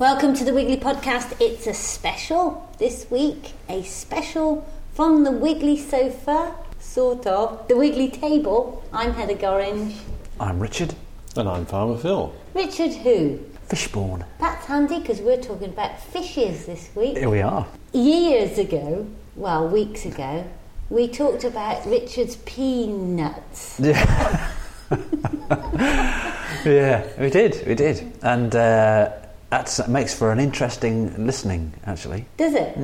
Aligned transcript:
Welcome 0.00 0.32
to 0.36 0.44
the 0.44 0.54
Wiggly 0.54 0.78
Podcast. 0.78 1.36
It's 1.42 1.66
a 1.66 1.74
special 1.74 2.66
this 2.78 3.10
week, 3.10 3.52
a 3.68 3.82
special 3.82 4.66
from 4.94 5.24
the 5.24 5.30
Wiggly 5.30 5.76
sofa, 5.76 6.54
sort 6.78 7.26
of, 7.26 7.68
the 7.68 7.76
Wiggly 7.76 8.08
table. 8.08 8.82
I'm 8.94 9.12
Heather 9.12 9.34
Gorringe. 9.34 9.94
I'm 10.40 10.58
Richard 10.58 10.94
And 11.36 11.46
I'm 11.46 11.66
Farmer 11.66 11.98
Phil. 11.98 12.34
Richard, 12.54 12.92
who? 12.92 13.40
Fishborn. 13.68 14.24
That's 14.38 14.64
handy 14.64 15.00
because 15.00 15.20
we're 15.20 15.42
talking 15.42 15.68
about 15.68 16.00
fishes 16.00 16.64
this 16.64 16.88
week. 16.94 17.18
Here 17.18 17.28
we 17.28 17.42
are. 17.42 17.66
Years 17.92 18.56
ago, 18.56 19.06
well, 19.36 19.68
weeks 19.68 20.06
ago, 20.06 20.46
we 20.88 21.08
talked 21.08 21.44
about 21.44 21.84
Richard's 21.84 22.36
peanuts. 22.36 23.78
Yeah. 23.84 24.50
yeah, 26.64 27.06
we 27.20 27.30
did, 27.30 27.64
we 27.66 27.74
did. 27.76 28.12
And 28.22 28.56
uh, 28.56 28.58
that's, 28.58 29.19
that 29.50 29.88
makes 29.88 30.14
for 30.14 30.32
an 30.32 30.40
interesting 30.40 31.26
listening, 31.26 31.72
actually. 31.84 32.24
Does 32.36 32.54
it? 32.54 32.76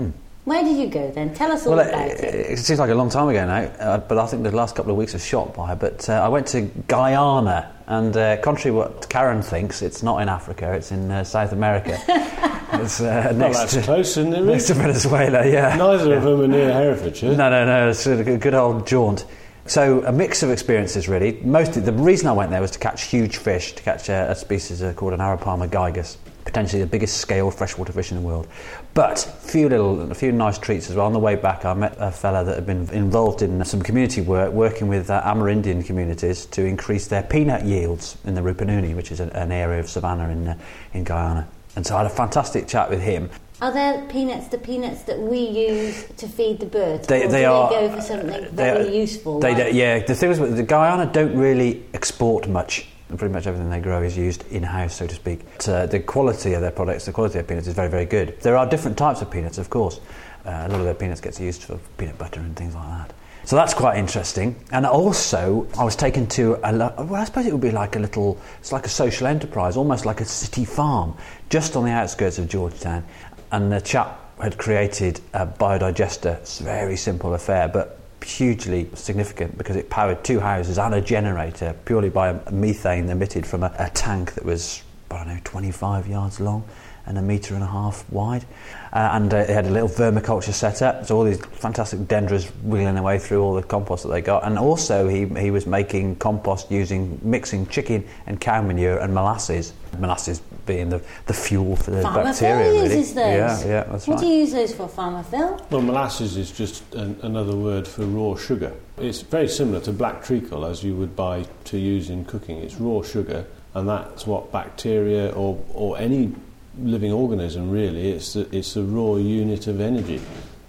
Where 0.47 0.62
did 0.62 0.77
you 0.77 0.87
go 0.87 1.11
then? 1.11 1.34
Tell 1.34 1.51
us 1.51 1.66
all. 1.66 1.74
Well, 1.74 1.88
about 1.88 2.07
it, 2.07 2.20
it. 2.20 2.51
it 2.52 2.59
seems 2.61 2.79
like 2.79 2.91
a 2.91 2.95
long 2.95 3.11
time 3.11 3.29
ago 3.29 3.45
now, 3.45 3.62
uh, 3.80 3.98
but 3.98 4.16
I 4.16 4.27
think 4.27 4.45
the 4.45 4.52
last 4.52 4.77
couple 4.77 4.93
of 4.93 4.97
weeks 4.97 5.12
have 5.12 5.21
shot 5.23 5.55
by. 5.55 5.74
But 5.74 6.09
uh, 6.09 6.12
I 6.12 6.29
went 6.29 6.47
to 6.48 6.62
Guyana, 6.87 7.73
and 7.88 8.16
uh, 8.16 8.37
contrary 8.37 8.73
to 8.73 8.77
what 8.77 9.09
Karen 9.09 9.43
thinks, 9.43 9.83
it's 9.83 10.05
not 10.05 10.23
in 10.23 10.29
Africa, 10.29 10.73
it's 10.73 10.93
in 10.93 11.10
uh, 11.10 11.24
South 11.24 11.51
America. 11.51 11.98
it's 12.74 13.01
uh, 13.01 13.23
Well, 13.27 13.35
next, 13.35 13.59
that's 13.59 13.74
to, 13.74 13.83
close, 13.83 14.16
isn't 14.16 14.35
it, 14.35 14.43
next 14.43 14.68
to 14.68 14.74
Venezuela, 14.74 15.45
yeah. 15.45 15.74
Neither 15.74 16.15
of 16.15 16.23
them 16.23 16.40
are 16.40 16.46
near 16.46 16.73
Herefordshire. 16.73 17.35
No, 17.37 17.51
no, 17.51 17.66
no. 17.66 17.90
It's 17.90 18.07
a 18.07 18.23
good 18.23 18.40
good 18.40 18.55
old 18.55 18.87
jaunt. 18.87 19.24
So 19.66 20.05
a 20.05 20.12
mix 20.12 20.45
of 20.45 20.51
experiences, 20.51 21.09
really. 21.09 21.40
Mostly, 21.43 21.83
the 21.83 21.93
reason 21.93 22.29
I 22.29 22.33
went 22.33 22.52
there 22.52 22.60
was 22.60 22.71
to 22.71 22.79
catch 22.79 23.02
huge 23.02 23.38
fish, 23.38 23.73
to 23.73 23.83
catch 23.83 24.09
a, 24.09 24.30
a 24.30 24.35
species 24.37 24.80
uh, 24.80 24.93
called 24.93 25.12
an 25.12 25.18
Arapaima 25.18 25.68
gigas, 25.68 26.18
potentially 26.47 26.80
the 26.80 26.89
biggest 26.89 27.19
scale 27.19 27.51
freshwater 27.51 27.93
fish 27.93 28.11
in 28.11 28.16
the 28.16 28.23
world. 28.23 28.47
But 28.95 29.27
a 29.27 29.29
few 29.49 29.69
little, 29.69 30.11
a 30.11 30.15
few 30.15 30.33
nice 30.33 30.57
treats 30.59 30.89
as 30.89 30.97
well. 30.97 31.05
On 31.07 31.13
the 31.13 31.19
way 31.19 31.35
back, 31.37 31.65
I 31.66 31.75
met 31.75 31.97
a 31.99 32.11
fella 32.11 32.45
that 32.45 32.55
had 32.55 32.65
been 32.66 32.89
involved 32.91 33.43
in 33.43 33.63
some 33.65 33.83
community 33.83 34.23
work, 34.23 34.52
working 34.52 34.89
with 34.89 35.11
uh, 35.11 35.21
Amerindian 35.23 35.85
communities 35.85 36.47
to 36.47 36.65
increase 36.65 37.09
their 37.09 37.23
peanut 37.23 37.65
yields 37.65 38.17
in 38.24 38.35
the 38.35 38.41
Rupununi, 38.41 38.97
which 38.97 39.13
is 39.13 39.21
an, 39.21 39.29
an 39.30 39.52
area 39.52 39.80
of 39.80 39.91
savannah 39.91 40.30
in 40.30 40.49
uh, 40.49 40.59
in 40.95 41.05
Guyana. 41.05 41.47
And 41.74 41.87
so 41.87 41.95
I 41.95 41.99
had 41.99 42.07
a 42.07 42.15
fantastic 42.15 42.67
chat 42.67 42.89
with 42.89 43.02
him. 43.02 43.29
Are 43.61 43.73
there 43.73 44.07
peanuts, 44.09 44.49
the 44.49 44.59
peanuts 44.59 45.02
that 45.05 45.19
we 45.19 45.39
use 45.39 46.05
to 46.19 46.29
feed 46.29 46.61
the 46.61 46.67
birds? 46.67 47.07
They, 47.07 47.27
they 47.27 47.47
are. 47.47 47.71
they 47.71 47.89
go 47.89 47.95
for 47.97 48.02
something 48.02 48.29
they 48.29 48.49
very 48.51 48.89
are- 48.89 48.91
useful? 48.91 49.41
They, 49.41 49.55
like- 49.55 49.74
yeah, 49.74 49.99
the 50.01 50.15
thing 50.15 50.30
is, 50.30 50.39
the 50.39 50.63
Guyana 50.63 51.11
don't 51.11 51.35
really 51.37 51.83
export 51.95 52.49
much. 52.49 52.87
Pretty 53.09 53.32
much 53.32 53.46
everything 53.46 53.71
they 53.71 53.80
grow 53.80 54.02
is 54.02 54.16
used 54.16 54.46
in 54.51 54.65
house, 54.65 54.96
so 54.96 55.07
to 55.07 55.15
speak. 55.15 55.40
Uh, 55.68 55.87
the 55.87 56.01
quality 56.01 56.54
of 56.54 56.60
their 56.60 56.73
products, 56.73 57.07
the 57.07 57.12
quality 57.12 57.38
of 57.38 57.46
peanuts 57.46 57.68
is 57.68 57.74
very, 57.74 57.88
very 57.88 58.04
good. 58.04 58.40
There 58.40 58.57
are 58.57 58.66
different 58.66 58.99
types 58.99 59.23
of 59.23 59.30
peanuts, 59.30 59.59
of 59.59 59.71
course. 59.71 60.01
Uh, 60.45 60.51
a 60.51 60.68
lot 60.68 60.80
of 60.80 60.85
their 60.85 60.95
peanuts 60.95 61.21
gets 61.21 61.38
used 61.40 61.62
for 61.62 61.79
peanut 61.99 62.18
butter 62.18 62.40
and 62.40 62.57
things 62.57 62.74
like 62.74 62.88
that. 62.88 63.15
So 63.45 63.54
that's 63.54 63.74
quite 63.74 63.96
interesting. 63.96 64.56
And 64.72 64.84
also, 64.84 65.69
I 65.78 65.84
was 65.84 65.94
taken 65.94 66.27
to 66.31 66.54
a 66.65 66.77
well, 66.77 67.15
I 67.15 67.25
suppose 67.25 67.47
it 67.47 67.53
would 67.53 67.60
be 67.60 67.71
like 67.71 67.94
a 67.94 68.00
little, 68.00 68.41
it's 68.59 68.72
like 68.72 68.87
a 68.87 68.88
social 68.88 69.28
enterprise, 69.28 69.77
almost 69.77 70.04
like 70.04 70.21
a 70.21 70.25
city 70.25 70.65
farm, 70.65 71.16
just 71.49 71.77
on 71.77 71.84
the 71.84 71.93
outskirts 71.93 72.38
of 72.38 72.49
Georgetown. 72.49 73.04
And 73.53 73.71
the 73.71 73.81
chap 73.81 74.21
had 74.41 74.59
created 74.59 75.21
a 75.32 75.47
biodigester. 75.47 76.38
It's 76.38 76.60
a 76.60 76.65
very 76.65 76.97
simple 76.97 77.34
affair, 77.34 77.69
but 77.69 78.00
hugely 78.31 78.88
significant 78.94 79.56
because 79.56 79.76
it 79.76 79.88
powered 79.91 80.25
two 80.25 80.41
houses 80.41 80.78
and 80.78 80.94
a 80.94 81.00
generator 81.00 81.75
purely 81.84 82.09
by 82.09 82.38
methane 82.50 83.09
emitted 83.09 83.47
from 83.47 83.62
a, 83.62 83.75
a 83.78 83.91
tank 83.91 84.34
that 84.34 84.44
was, 84.44 84.82
I 85.10 85.19
don't 85.19 85.28
know, 85.28 85.41
25 85.44 86.06
yards 86.06 86.41
long 86.41 86.64
and 87.06 87.19
a 87.19 87.22
metre 87.22 87.55
and 87.55 87.62
a 87.62 87.67
half 87.67 88.09
wide. 88.11 88.44
Uh, 88.93 89.11
and 89.12 89.33
uh, 89.33 89.44
they 89.44 89.53
had 89.53 89.67
a 89.67 89.71
little 89.71 89.89
vermiculture 89.89 90.53
set 90.53 90.81
up, 90.81 91.05
so 91.05 91.17
all 91.17 91.25
these 91.25 91.44
fantastic 91.47 92.00
dendras 92.09 92.47
wheeling 92.62 92.94
their 92.94 93.03
way 93.03 93.19
through 93.19 93.43
all 93.43 93.55
the 93.55 93.62
compost 93.62 94.05
that 94.05 94.11
they 94.11 94.21
got. 94.21 94.44
And 94.44 94.59
also, 94.59 95.06
he, 95.06 95.27
he 95.41 95.50
was 95.50 95.67
making 95.67 96.17
compost 96.17 96.71
using 96.71 97.21
mixing 97.22 97.67
chicken 97.67 98.06
and 98.27 98.41
cow 98.41 98.62
manure 98.62 98.99
and 98.99 99.12
molasses. 99.12 99.72
Molasses 99.99 100.41
being 100.67 100.89
the, 100.89 101.03
the 101.27 101.33
fuel 101.33 101.77
for 101.77 101.91
the 101.91 102.03
Farmer 102.03 102.25
bacteria, 102.25 102.65
Phil 102.65 102.83
really. 102.83 102.97
uses 102.97 103.15
those. 103.15 103.25
Yeah, 103.25 103.65
yeah, 103.67 103.84
that's 103.84 104.06
what 104.06 104.15
right. 104.15 104.21
do 104.21 104.27
you 104.27 104.38
use 104.41 104.53
those 104.53 104.75
for, 104.75 104.88
Farmer 104.88 105.23
Phil? 105.23 105.61
Well, 105.71 105.83
molasses 105.83 106.37
is 106.37 106.50
just 106.50 106.94
an, 106.94 107.19
another 107.23 107.56
word 107.56 107.87
for 107.87 108.05
raw 108.05 108.34
sugar. 108.37 108.73
It's 108.99 109.21
very 109.23 109.49
similar 109.49 109.81
to 109.81 109.93
black 109.93 110.25
treacle 110.25 110.65
as 110.65 110.83
you 110.83 110.97
would 110.97 111.15
buy 111.15 111.47
to 111.65 111.78
use 111.78 112.11
in 112.11 112.25
cooking. 112.25 112.59
It's 112.59 112.77
raw 112.77 113.03
sugar, 113.03 113.47
and 113.75 113.88
that's 113.88 114.27
what 114.27 114.53
bacteria 114.53 115.31
or, 115.33 115.62
or 115.73 115.99
any 115.99 116.34
living 116.78 117.12
organism 117.12 117.70
really, 117.70 118.10
it's 118.10 118.34
the, 118.34 118.56
it's 118.56 118.75
the 118.75 118.82
raw 118.82 119.16
unit 119.16 119.66
of 119.66 119.81
energy 119.81 120.20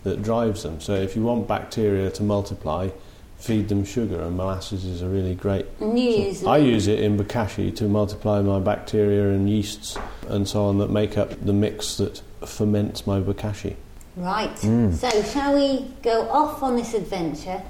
that 0.04 0.24
drives 0.24 0.64
them. 0.64 0.80
So 0.80 0.96
if 0.96 1.16
you 1.16 1.24
want 1.24 1.48
bacteria 1.48 2.10
to 2.12 2.24
multiply, 2.24 2.90
feed 3.38 3.70
them 3.70 3.84
sugar, 3.84 4.22
and 4.22 4.36
molasses 4.36 4.86
is 4.86 5.02
a 5.02 5.08
really 5.08 5.36
great 5.36 5.66
And 5.80 5.98
you 6.00 6.34
So 6.34 6.50
I 6.50 6.58
use 6.58 6.88
it 6.88 7.00
in 7.00 7.18
bokashi 7.18 7.76
to 7.76 7.88
multiply 7.88 8.42
my 8.42 8.60
bacteria 8.60 9.30
and 9.30 9.50
yeasts 9.50 9.98
and 10.28 10.48
so 10.48 10.66
on 10.66 10.78
that 10.80 10.90
make 10.90 11.18
up 11.18 11.30
the 11.46 11.54
mix 11.54 11.98
that 11.98 12.22
ferments 12.46 13.06
my 13.06 13.20
bokashi. 13.20 13.76
Right. 14.16 14.56
Mm. 14.58 14.94
So, 14.96 15.22
shall 15.22 15.54
we 15.54 15.94
go 16.02 16.28
off 16.30 16.64
on 16.64 16.76
this 16.76 16.96
adventure? 16.96 17.62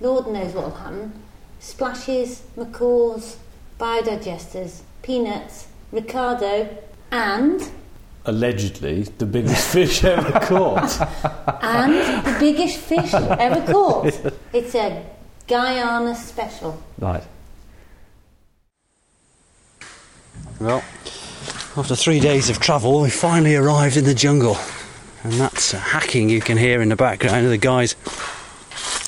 Lord 0.00 0.26
knows 0.26 0.52
what 0.52 0.64
will 0.64 0.74
happen. 0.74 1.12
Splashes, 1.60 2.42
macaws, 2.56 3.36
biodigesters, 3.78 4.80
peanuts, 5.02 5.68
Ricardo, 5.92 6.76
and 7.12 7.70
Allegedly, 8.24 9.02
the 9.18 9.26
biggest 9.26 9.72
fish 9.72 10.04
ever 10.04 10.30
caught. 10.46 11.00
and 11.62 11.92
the 12.24 12.36
biggest 12.38 12.78
fish 12.78 13.12
ever 13.14 13.72
caught. 13.72 14.32
It's 14.52 14.74
a 14.74 15.04
Guyana 15.48 16.14
special. 16.14 16.80
Right. 16.98 17.24
Well, 20.60 20.84
after 21.76 21.96
three 21.96 22.20
days 22.20 22.48
of 22.50 22.60
travel, 22.60 23.00
we 23.00 23.10
finally 23.10 23.56
arrived 23.56 23.96
in 23.96 24.04
the 24.04 24.14
jungle. 24.14 24.56
And 25.24 25.32
that's 25.32 25.72
hacking 25.72 26.28
you 26.28 26.40
can 26.40 26.58
hear 26.58 26.82
in 26.82 26.90
the 26.90 26.96
background 26.96 27.44
of 27.44 27.50
the 27.50 27.58
guys 27.58 27.94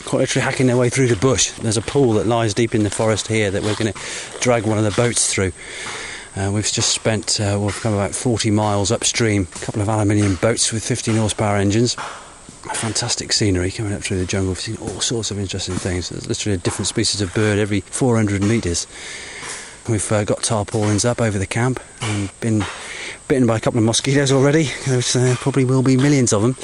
quite 0.04 0.20
literally 0.20 0.44
hacking 0.44 0.66
their 0.66 0.76
way 0.76 0.88
through 0.88 1.08
the 1.08 1.16
bush. 1.16 1.50
There's 1.52 1.76
a 1.76 1.82
pool 1.82 2.12
that 2.14 2.26
lies 2.26 2.54
deep 2.54 2.74
in 2.74 2.82
the 2.82 2.90
forest 2.90 3.28
here 3.28 3.50
that 3.50 3.62
we're 3.62 3.74
going 3.74 3.92
to 3.92 3.98
drag 4.40 4.64
one 4.66 4.78
of 4.78 4.84
the 4.84 4.90
boats 4.92 5.32
through. 5.32 5.52
Uh, 6.36 6.50
we've 6.52 6.70
just 6.70 6.90
spent, 6.90 7.40
uh, 7.40 7.58
we've 7.60 7.80
come 7.80 7.94
about 7.94 8.12
40 8.12 8.50
miles 8.50 8.90
upstream, 8.90 9.46
a 9.54 9.58
couple 9.60 9.80
of 9.80 9.88
aluminium 9.88 10.34
boats 10.36 10.72
with 10.72 10.84
15 10.84 11.16
horsepower 11.16 11.56
engines. 11.56 11.94
Fantastic 12.74 13.32
scenery 13.32 13.70
coming 13.70 13.92
up 13.92 14.02
through 14.02 14.18
the 14.18 14.26
jungle. 14.26 14.50
We've 14.50 14.60
seen 14.60 14.76
all 14.78 15.00
sorts 15.00 15.30
of 15.30 15.38
interesting 15.38 15.76
things. 15.76 16.08
There's 16.08 16.26
literally 16.26 16.54
a 16.54 16.58
different 16.58 16.88
species 16.88 17.20
of 17.20 17.32
bird 17.34 17.58
every 17.58 17.80
400 17.80 18.42
metres. 18.42 18.86
We've 19.88 20.10
uh, 20.10 20.24
got 20.24 20.42
tarpaulins 20.42 21.04
up 21.04 21.20
over 21.20 21.38
the 21.38 21.46
camp 21.46 21.78
and 22.00 22.30
been 22.40 22.64
bitten 23.28 23.46
by 23.46 23.58
a 23.58 23.60
couple 23.60 23.78
of 23.78 23.84
mosquitoes 23.84 24.32
already. 24.32 24.70
There 24.86 25.02
uh, 25.14 25.36
probably 25.36 25.64
will 25.64 25.82
be 25.82 25.96
millions 25.96 26.32
of 26.32 26.42
them. 26.42 26.56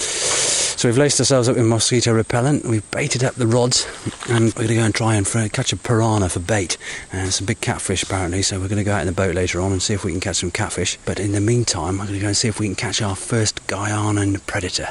So 0.81 0.89
we've 0.89 0.97
laced 0.97 1.21
ourselves 1.21 1.47
up 1.47 1.57
with 1.57 1.67
mosquito 1.67 2.15
repellent. 2.15 2.65
We've 2.65 2.91
baited 2.91 3.23
up 3.23 3.35
the 3.35 3.47
rods, 3.47 3.87
and 4.31 4.45
we're 4.55 4.67
going 4.67 4.69
to 4.69 4.75
go 4.77 4.85
and 4.85 4.95
try 4.95 5.15
and 5.15 5.53
catch 5.53 5.75
a 5.75 5.77
piranha 5.77 6.31
for 6.31 6.41
bait 6.41 6.79
and 7.13 7.31
some 7.35 7.45
big 7.45 7.61
catfish 7.61 8.03
apparently. 8.03 8.41
So 8.41 8.59
we're 8.59 8.69
going 8.69 8.79
to 8.79 8.85
go 8.85 8.95
out 8.95 9.03
in 9.03 9.07
the 9.07 9.13
boat 9.13 9.35
later 9.35 9.61
on 9.61 9.73
and 9.73 9.83
see 9.83 9.93
if 9.93 10.05
we 10.05 10.11
can 10.11 10.23
catch 10.23 10.37
some 10.37 10.51
catfish. 10.51 10.97
But 11.05 11.21
in 11.21 11.33
the 11.33 11.41
meantime, 11.43 12.01
I'm 12.01 12.07
going 12.07 12.19
to 12.19 12.21
go 12.21 12.29
and 12.29 12.37
see 12.37 12.49
if 12.49 12.59
we 12.59 12.67
can 12.67 12.77
catch 12.77 13.03
our 13.03 13.15
first 13.15 13.67
Guyanan 13.67 14.41
predator. 14.47 14.89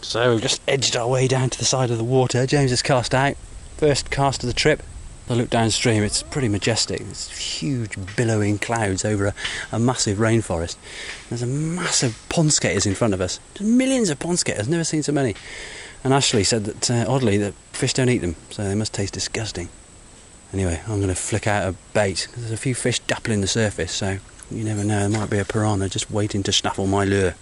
So 0.00 0.32
we've 0.32 0.42
just 0.42 0.60
edged 0.66 0.96
our 0.96 1.06
way 1.06 1.28
down 1.28 1.50
to 1.50 1.58
the 1.60 1.64
side 1.64 1.92
of 1.92 1.96
the 1.96 2.02
water. 2.02 2.44
James 2.44 2.70
has 2.70 2.82
cast 2.82 3.14
out. 3.14 3.36
First 3.76 4.10
cast 4.10 4.42
of 4.42 4.48
the 4.48 4.52
trip. 4.52 4.82
I 5.30 5.34
look 5.34 5.48
downstream, 5.48 6.02
it's 6.02 6.24
pretty 6.24 6.48
majestic. 6.48 7.02
It's 7.02 7.30
huge 7.38 7.96
billowing 8.16 8.58
clouds 8.58 9.04
over 9.04 9.26
a, 9.26 9.34
a 9.70 9.78
massive 9.78 10.18
rainforest. 10.18 10.74
There's 11.28 11.42
a 11.42 11.46
massive 11.46 12.20
pond 12.28 12.52
skaters 12.52 12.84
in 12.84 12.96
front 12.96 13.14
of 13.14 13.20
us. 13.20 13.38
There's 13.54 13.70
millions 13.70 14.10
of 14.10 14.18
pond 14.18 14.40
skaters, 14.40 14.68
never 14.68 14.82
seen 14.82 15.04
so 15.04 15.12
many. 15.12 15.36
And 16.02 16.12
Ashley 16.12 16.42
said 16.42 16.64
that, 16.64 16.90
uh, 16.90 17.04
oddly, 17.08 17.36
that 17.38 17.54
fish 17.72 17.92
don't 17.92 18.08
eat 18.08 18.18
them, 18.18 18.34
so 18.50 18.64
they 18.64 18.74
must 18.74 18.92
taste 18.92 19.14
disgusting. 19.14 19.68
Anyway, 20.52 20.80
I'm 20.88 20.96
going 20.96 21.08
to 21.08 21.14
flick 21.14 21.46
out 21.46 21.68
a 21.68 21.76
bait. 21.94 22.26
There's 22.36 22.50
a 22.50 22.56
few 22.56 22.74
fish 22.74 23.00
dappling 23.02 23.40
the 23.40 23.46
surface, 23.46 23.92
so 23.92 24.18
you 24.50 24.64
never 24.64 24.82
know, 24.82 25.08
there 25.08 25.20
might 25.20 25.30
be 25.30 25.38
a 25.38 25.44
piranha 25.44 25.88
just 25.88 26.10
waiting 26.10 26.42
to 26.42 26.50
snaffle 26.50 26.88
my 26.88 27.04
lure. 27.04 27.36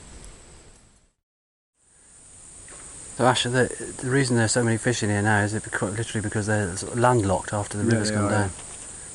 So 3.18 3.26
Ash, 3.26 3.42
the, 3.42 3.94
the 3.96 4.10
reason 4.10 4.36
there's 4.36 4.52
so 4.52 4.62
many 4.62 4.76
fish 4.76 5.02
in 5.02 5.10
here 5.10 5.22
now 5.22 5.40
is 5.42 5.52
it 5.52 5.64
because, 5.64 5.98
literally 5.98 6.22
because 6.22 6.46
they're 6.46 6.76
sort 6.76 6.92
of 6.92 7.00
landlocked 7.00 7.52
after 7.52 7.76
the 7.76 7.82
Yeah, 7.82 7.90
river's 7.94 8.12
gone 8.12 8.24
are, 8.26 8.30
down. 8.30 8.50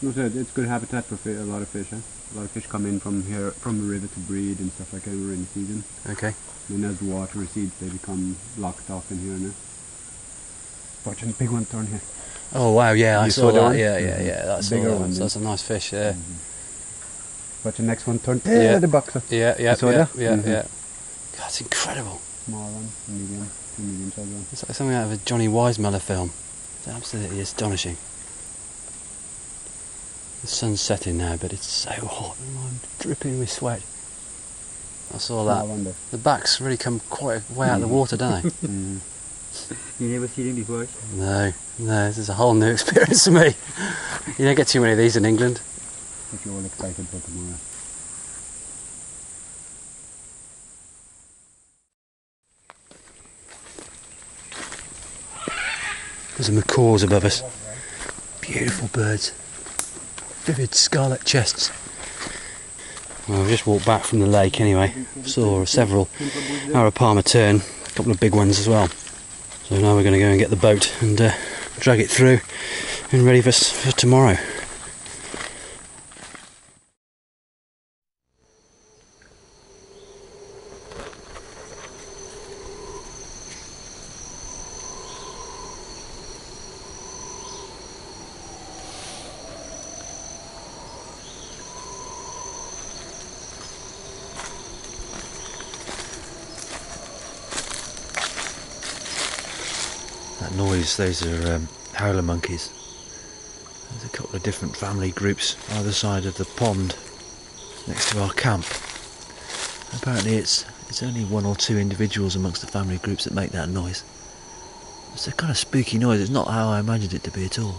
No, 0.02 0.12
so 0.12 0.26
it's 0.26 0.52
good 0.52 0.68
habitat 0.68 1.06
for 1.06 1.30
a 1.30 1.36
lot 1.46 1.62
of 1.62 1.70
fish. 1.70 1.88
Huh? 1.90 1.96
A 1.96 2.34
lot 2.36 2.44
of 2.44 2.52
fish 2.52 2.68
come 2.68 2.86
in 2.86 3.00
from 3.00 3.24
here, 3.24 3.52
from 3.52 3.80
the 3.80 3.90
river 3.90 4.08
to 4.08 4.20
breed 4.20 4.60
and 4.60 4.74
stuff 4.74 4.92
like 4.92 5.04
that 5.04 5.12
in 5.12 5.30
rainy 5.30 5.46
season. 5.54 5.86
Okay. 6.10 6.34
Then 6.70 6.84
as 6.84 7.00
the 7.00 7.06
water 7.06 7.40
recedes, 7.40 7.74
they 7.80 7.88
become 7.88 8.36
locked 8.58 8.90
off 8.90 9.10
in 9.10 9.20
here 9.20 9.38
now. 9.38 9.54
Watching 11.06 11.30
the 11.30 11.36
big 11.36 11.52
one 11.52 11.64
turn 11.64 11.88
here. 11.88 12.02
Oh 12.54 12.74
wow, 12.74 12.92
yeah, 12.92 13.22
I 13.22 13.30
saw 13.30 13.42
saw 13.44 13.48
that 13.48 13.54
that. 13.54 13.64
one? 13.64 13.78
Yeah, 13.78 13.98
yeah, 14.00 14.22
yeah. 14.22 14.36
Mm-hmm. 14.40 14.48
That's 14.48 14.70
Bigger 14.70 14.90
all, 14.90 15.00
one, 15.00 15.10
that's, 15.12 15.20
that's 15.20 15.36
a 15.38 15.40
nice 15.40 15.62
fish 15.62 15.92
mm-hmm. 15.92 15.96
there. 15.96 16.16
But 17.64 17.76
the 17.78 17.84
next 17.84 18.06
one 18.06 18.20
turned 18.20 18.42
Yeah. 18.46 18.64
yeah. 18.64 18.80
the 18.80 18.90
boxer. 18.90 19.22
Yeah, 19.30 19.56
yeah, 19.58 19.70
You 19.72 19.76
saw 19.78 19.90
yeah, 19.92 19.98
that? 19.98 20.16
yeah, 20.18 20.36
Mhm. 20.36 20.46
yeah. 20.46 20.62
Mm-hmm. 20.64 21.38
God, 21.38 21.48
it's 21.48 21.62
incredible. 21.62 22.22
Small 22.46 22.70
one, 22.70 22.90
medium, 23.08 23.50
two 23.76 23.82
medium 23.84 24.12
size 24.12 24.26
one. 24.28 24.46
It's 24.52 24.68
like 24.68 24.76
something 24.76 24.96
out 24.96 25.06
of 25.06 25.12
a 25.12 25.18
Johnny 25.18 25.48
Weissmuller 25.48 26.02
film. 26.02 26.32
It's 26.80 26.88
absolutely 26.88 27.40
astonishing. 27.40 27.98
The 30.42 30.48
sun's 30.48 30.82
setting 30.82 31.18
now, 31.18 31.38
but 31.38 31.54
it's 31.54 31.66
so 31.68 31.92
hot 31.92 32.36
and 32.40 32.58
I'm 32.60 32.80
dripping 33.00 33.40
with 33.40 33.50
sweat. 33.50 33.82
I 35.14 35.18
saw 35.18 35.44
Small 35.44 35.68
that. 35.68 35.84
there. 35.84 35.94
The 36.12 36.18
backs 36.18 36.60
really 36.60 36.76
come 36.78 37.00
quite 37.10 37.50
way 37.52 37.70
out 37.70 37.76
of 37.76 37.82
the 37.82 37.88
water, 37.88 38.18
don't 38.18 38.44
they? 38.44 38.50
Mm. 38.68 39.00
You 40.00 40.10
never 40.10 40.28
seen 40.28 40.48
them 40.48 40.56
before? 40.56 40.88
no, 41.14 41.54
no, 41.78 42.08
this 42.08 42.18
is 42.18 42.28
a 42.28 42.34
whole 42.34 42.56
new 42.56 42.72
experience 42.72 43.24
for 43.26 43.30
me. 43.32 43.54
You 44.40 44.46
don't 44.46 44.56
get 44.56 44.68
too 44.68 44.82
many 44.82 44.94
of 44.94 44.98
these 44.98 45.16
in 45.16 45.26
England. 45.26 45.62
But 46.32 46.44
you're 46.44 46.56
all 46.56 46.66
excited 46.66 47.08
for 47.08 47.20
tomorrow. 47.20 47.54
There's 56.36 56.50
a 56.50 56.52
macaws 56.52 57.04
above 57.04 57.26
us. 57.26 57.44
Beautiful 58.42 58.90
birds. 58.90 59.32
Vivid 60.46 60.74
scarlet 60.74 61.24
chests. 61.26 61.72
Well, 63.28 63.42
I've 63.42 63.50
just 63.50 63.66
walked 63.66 63.86
back 63.86 64.04
from 64.04 64.20
the 64.20 64.28
lake 64.28 64.60
anyway. 64.60 64.94
Saw 65.24 65.64
several 65.66 66.08
Arapaima 66.68 67.24
turn, 67.24 67.58
a 67.58 67.90
couple 67.92 68.12
of 68.12 68.20
big 68.20 68.36
ones 68.36 68.60
as 68.60 68.68
well. 68.68 68.88
So 69.66 69.80
now 69.80 69.96
we're 69.96 70.04
going 70.04 70.14
to 70.14 70.20
go 70.20 70.26
and 70.26 70.40
get 70.40 70.50
the 70.50 70.56
boat 70.56 70.94
and 71.02 71.22
uh, 71.22 71.32
drag 71.80 72.00
it 72.02 72.10
through 72.10 72.40
and 73.12 73.24
ready 73.24 73.42
for, 73.42 73.52
for 73.52 73.92
tomorrow. 73.92 74.38
Noise, 101.00 101.22
those 101.22 101.26
are 101.26 101.56
um, 101.56 101.68
howler 101.94 102.22
monkeys. 102.22 102.70
There's 103.90 104.06
a 104.06 104.10
couple 104.10 104.36
of 104.36 104.44
different 104.44 104.76
family 104.76 105.10
groups 105.10 105.58
either 105.72 105.92
side 105.92 106.26
of 106.26 106.38
the 106.38 106.46
pond 106.46 106.96
next 107.88 108.12
to 108.12 108.22
our 108.22 108.32
camp. 108.34 108.64
Apparently 109.96 110.36
it's 110.36 110.66
it's 110.90 111.02
only 111.02 111.24
one 111.26 111.46
or 111.46 111.56
two 111.56 111.80
individuals 111.80 112.36
amongst 112.36 112.62
the 112.62 112.68
family 112.68 112.98
groups 113.00 113.24
that 113.24 113.34
make 113.34 113.50
that 113.52 113.70
noise. 113.70 114.04
It's 115.14 115.28
a 115.28 115.32
kind 115.32 115.50
of 115.50 115.58
spooky 115.58 115.98
noise, 115.98 116.22
it's 116.22 116.30
not 116.30 116.48
how 116.48 116.70
I 116.70 116.80
imagined 116.80 117.16
it 117.16 117.24
to 117.24 117.32
be 117.32 117.46
at 117.46 117.58
all. 117.58 117.76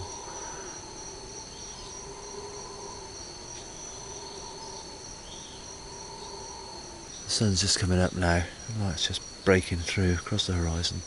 The 7.25 7.31
sun's 7.31 7.61
just 7.61 7.79
coming 7.79 8.01
up 8.01 8.17
now, 8.17 8.43
the 8.77 8.85
light's 8.85 9.07
just 9.07 9.23
breaking 9.45 9.79
through 9.79 10.15
across 10.15 10.49
the 10.49 10.55
horizon 10.55 11.03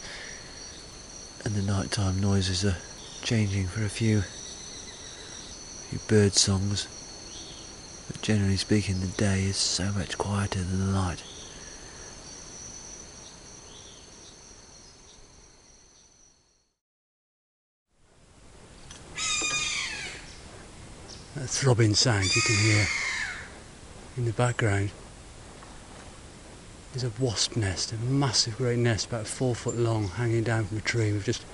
and 1.45 1.55
the 1.55 1.61
nighttime 1.61 2.19
noises 2.19 2.65
are 2.65 2.77
changing 3.23 3.67
for 3.67 3.83
a 3.83 3.89
few 3.89 4.23
few 5.89 5.99
bird 6.07 6.33
songs. 6.33 6.87
But 8.07 8.21
generally 8.21 8.57
speaking 8.57 8.99
the 8.99 9.07
day 9.07 9.43
is 9.43 9.57
so 9.57 9.91
much 9.91 10.17
quieter 10.17 10.59
than 10.59 10.79
the 10.79 10.91
night. 10.91 11.23
That 21.35 21.49
throbbing 21.49 21.93
sound 21.93 22.35
you 22.35 22.41
can 22.41 22.55
hear 22.55 22.87
in 24.17 24.25
the 24.25 24.33
background 24.33 24.91
is 26.95 27.03
a 27.03 27.11
wasp 27.19 27.55
nest, 27.55 27.91
a 27.91 27.95
massive 27.97 28.57
great 28.57 28.79
nest 28.79 29.07
about 29.07 29.27
four 29.27 29.55
foot 29.55 29.75
long 29.75 30.07
hanging 30.07 30.43
down 30.43 30.65
from 30.65 30.77
a 30.77 30.81
tree. 30.81 31.11
We've 31.11 31.23
just 31.23 31.45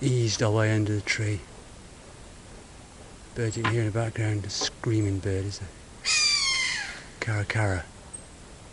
eased 0.00 0.42
our 0.42 0.50
way 0.50 0.74
under 0.74 0.94
the 0.94 1.00
tree. 1.00 1.40
Bird 3.34 3.56
you 3.56 3.62
can 3.62 3.72
hear 3.72 3.82
in 3.82 3.86
the 3.86 3.92
background, 3.92 4.44
a 4.44 4.50
screaming 4.50 5.18
bird 5.18 5.44
is 5.44 5.60
a 5.60 7.24
caracara. 7.24 7.84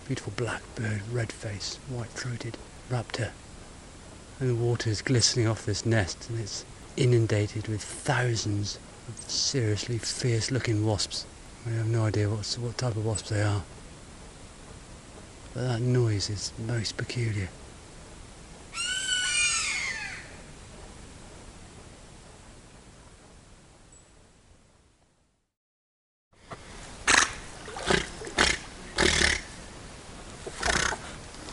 Beautiful 0.08 0.34
black 0.36 0.62
bird, 0.76 1.02
red 1.12 1.32
face, 1.32 1.78
white 1.90 2.10
throated 2.10 2.58
raptor. 2.90 3.32
And 4.40 4.50
the 4.50 4.56
water 4.56 4.90
is 4.90 5.02
glistening 5.02 5.48
off 5.48 5.66
this 5.66 5.86
nest 5.86 6.30
and 6.30 6.40
it's 6.40 6.66
inundated 6.98 7.68
with 7.68 7.84
thousands 7.84 8.80
of 9.08 9.30
seriously 9.30 9.98
fierce 9.98 10.52
looking 10.52 10.86
wasps. 10.86 11.26
We 11.66 11.74
have 11.74 11.88
no 11.88 12.06
idea 12.06 12.30
what's, 12.30 12.58
what 12.58 12.78
type 12.78 12.96
of 12.96 13.06
wasps 13.06 13.30
they 13.30 13.42
are. 13.42 13.64
But 15.56 15.62
that 15.70 15.82
noise 15.82 16.30
is 16.30 16.52
most 16.68 16.98
peculiar. 16.98 17.48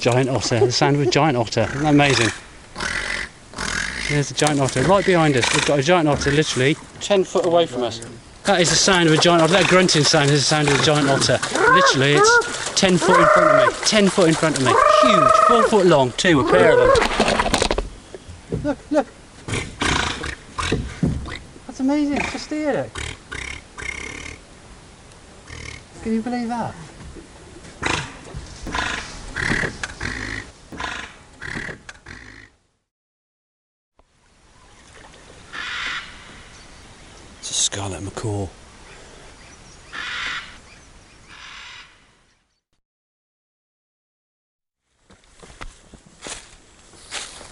Giant 0.01 0.29
otter, 0.31 0.59
the 0.59 0.73
sound 0.73 0.97
of 0.97 1.03
a 1.03 1.07
giant 1.07 1.37
otter. 1.37 1.61
Isn't 1.61 1.83
that 1.83 1.91
amazing? 1.91 2.31
There's 4.09 4.33
a 4.33 4.35
giant 4.35 4.59
otter 4.59 4.83
right 4.83 5.07
behind 5.07 5.37
us. 5.37 5.55
We've 5.55 5.65
got 5.65 5.79
a 5.79 5.83
giant 5.83 6.09
otter 6.09 6.33
literally 6.33 6.75
10 6.99 7.23
foot 7.23 7.47
away 7.47 7.67
from 7.67 7.85
us. 7.85 8.05
That 8.47 8.61
is 8.61 8.71
the 8.71 8.75
sound 8.75 9.09
of 9.09 9.15
a 9.15 9.17
giant 9.17 9.45
otter. 9.45 9.53
That 9.53 9.69
grunting 9.69 10.03
sound 10.03 10.29
is 10.31 10.41
the 10.41 10.45
sound 10.45 10.67
of 10.67 10.81
a 10.81 10.83
giant 10.83 11.09
otter. 11.09 11.39
Literally, 11.73 12.15
it's 12.15 12.52
10 12.83 12.99
foot 12.99 13.21
in 13.21 13.27
front 13.27 13.49
of 13.49 13.69
me. 13.69 13.75
10 13.87 14.09
foot 14.09 14.29
in 14.29 14.35
front 14.35 14.59
of 14.59 14.65
me. 14.65 14.73
Huge. 15.03 15.33
4 15.47 15.63
foot 15.69 15.87
long, 15.87 16.11
too, 16.17 16.41
a 16.41 16.51
pair 16.51 16.73
of 16.73 16.79
them. 16.81 18.65
Look, 18.65 18.91
look. 18.91 19.07
That's 21.69 21.79
amazing. 21.79 22.19
Just 22.23 22.51
hear 22.51 22.71
it. 22.73 22.93
Can 26.03 26.13
you 26.13 26.23
believe 26.23 26.49
that? 26.49 26.75
It's 37.39 37.51
a 37.51 37.55
scarlet 37.55 38.03
macaw. 38.03 38.49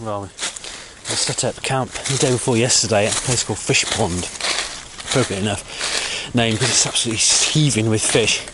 Well, 0.00 0.22
we 0.22 0.28
set 0.28 1.44
up 1.44 1.62
camp 1.62 1.90
the 1.90 2.16
day 2.16 2.32
before 2.32 2.56
yesterday 2.56 3.06
at 3.06 3.18
a 3.18 3.20
place 3.20 3.44
called 3.44 3.58
Fish 3.58 3.84
Pond. 3.84 4.24
Appropriate 5.10 5.42
enough 5.42 6.34
name 6.34 6.54
because 6.54 6.70
it's 6.70 6.86
absolutely 6.86 7.20
heaving 7.20 7.90
with 7.90 8.00
fish. 8.00 8.46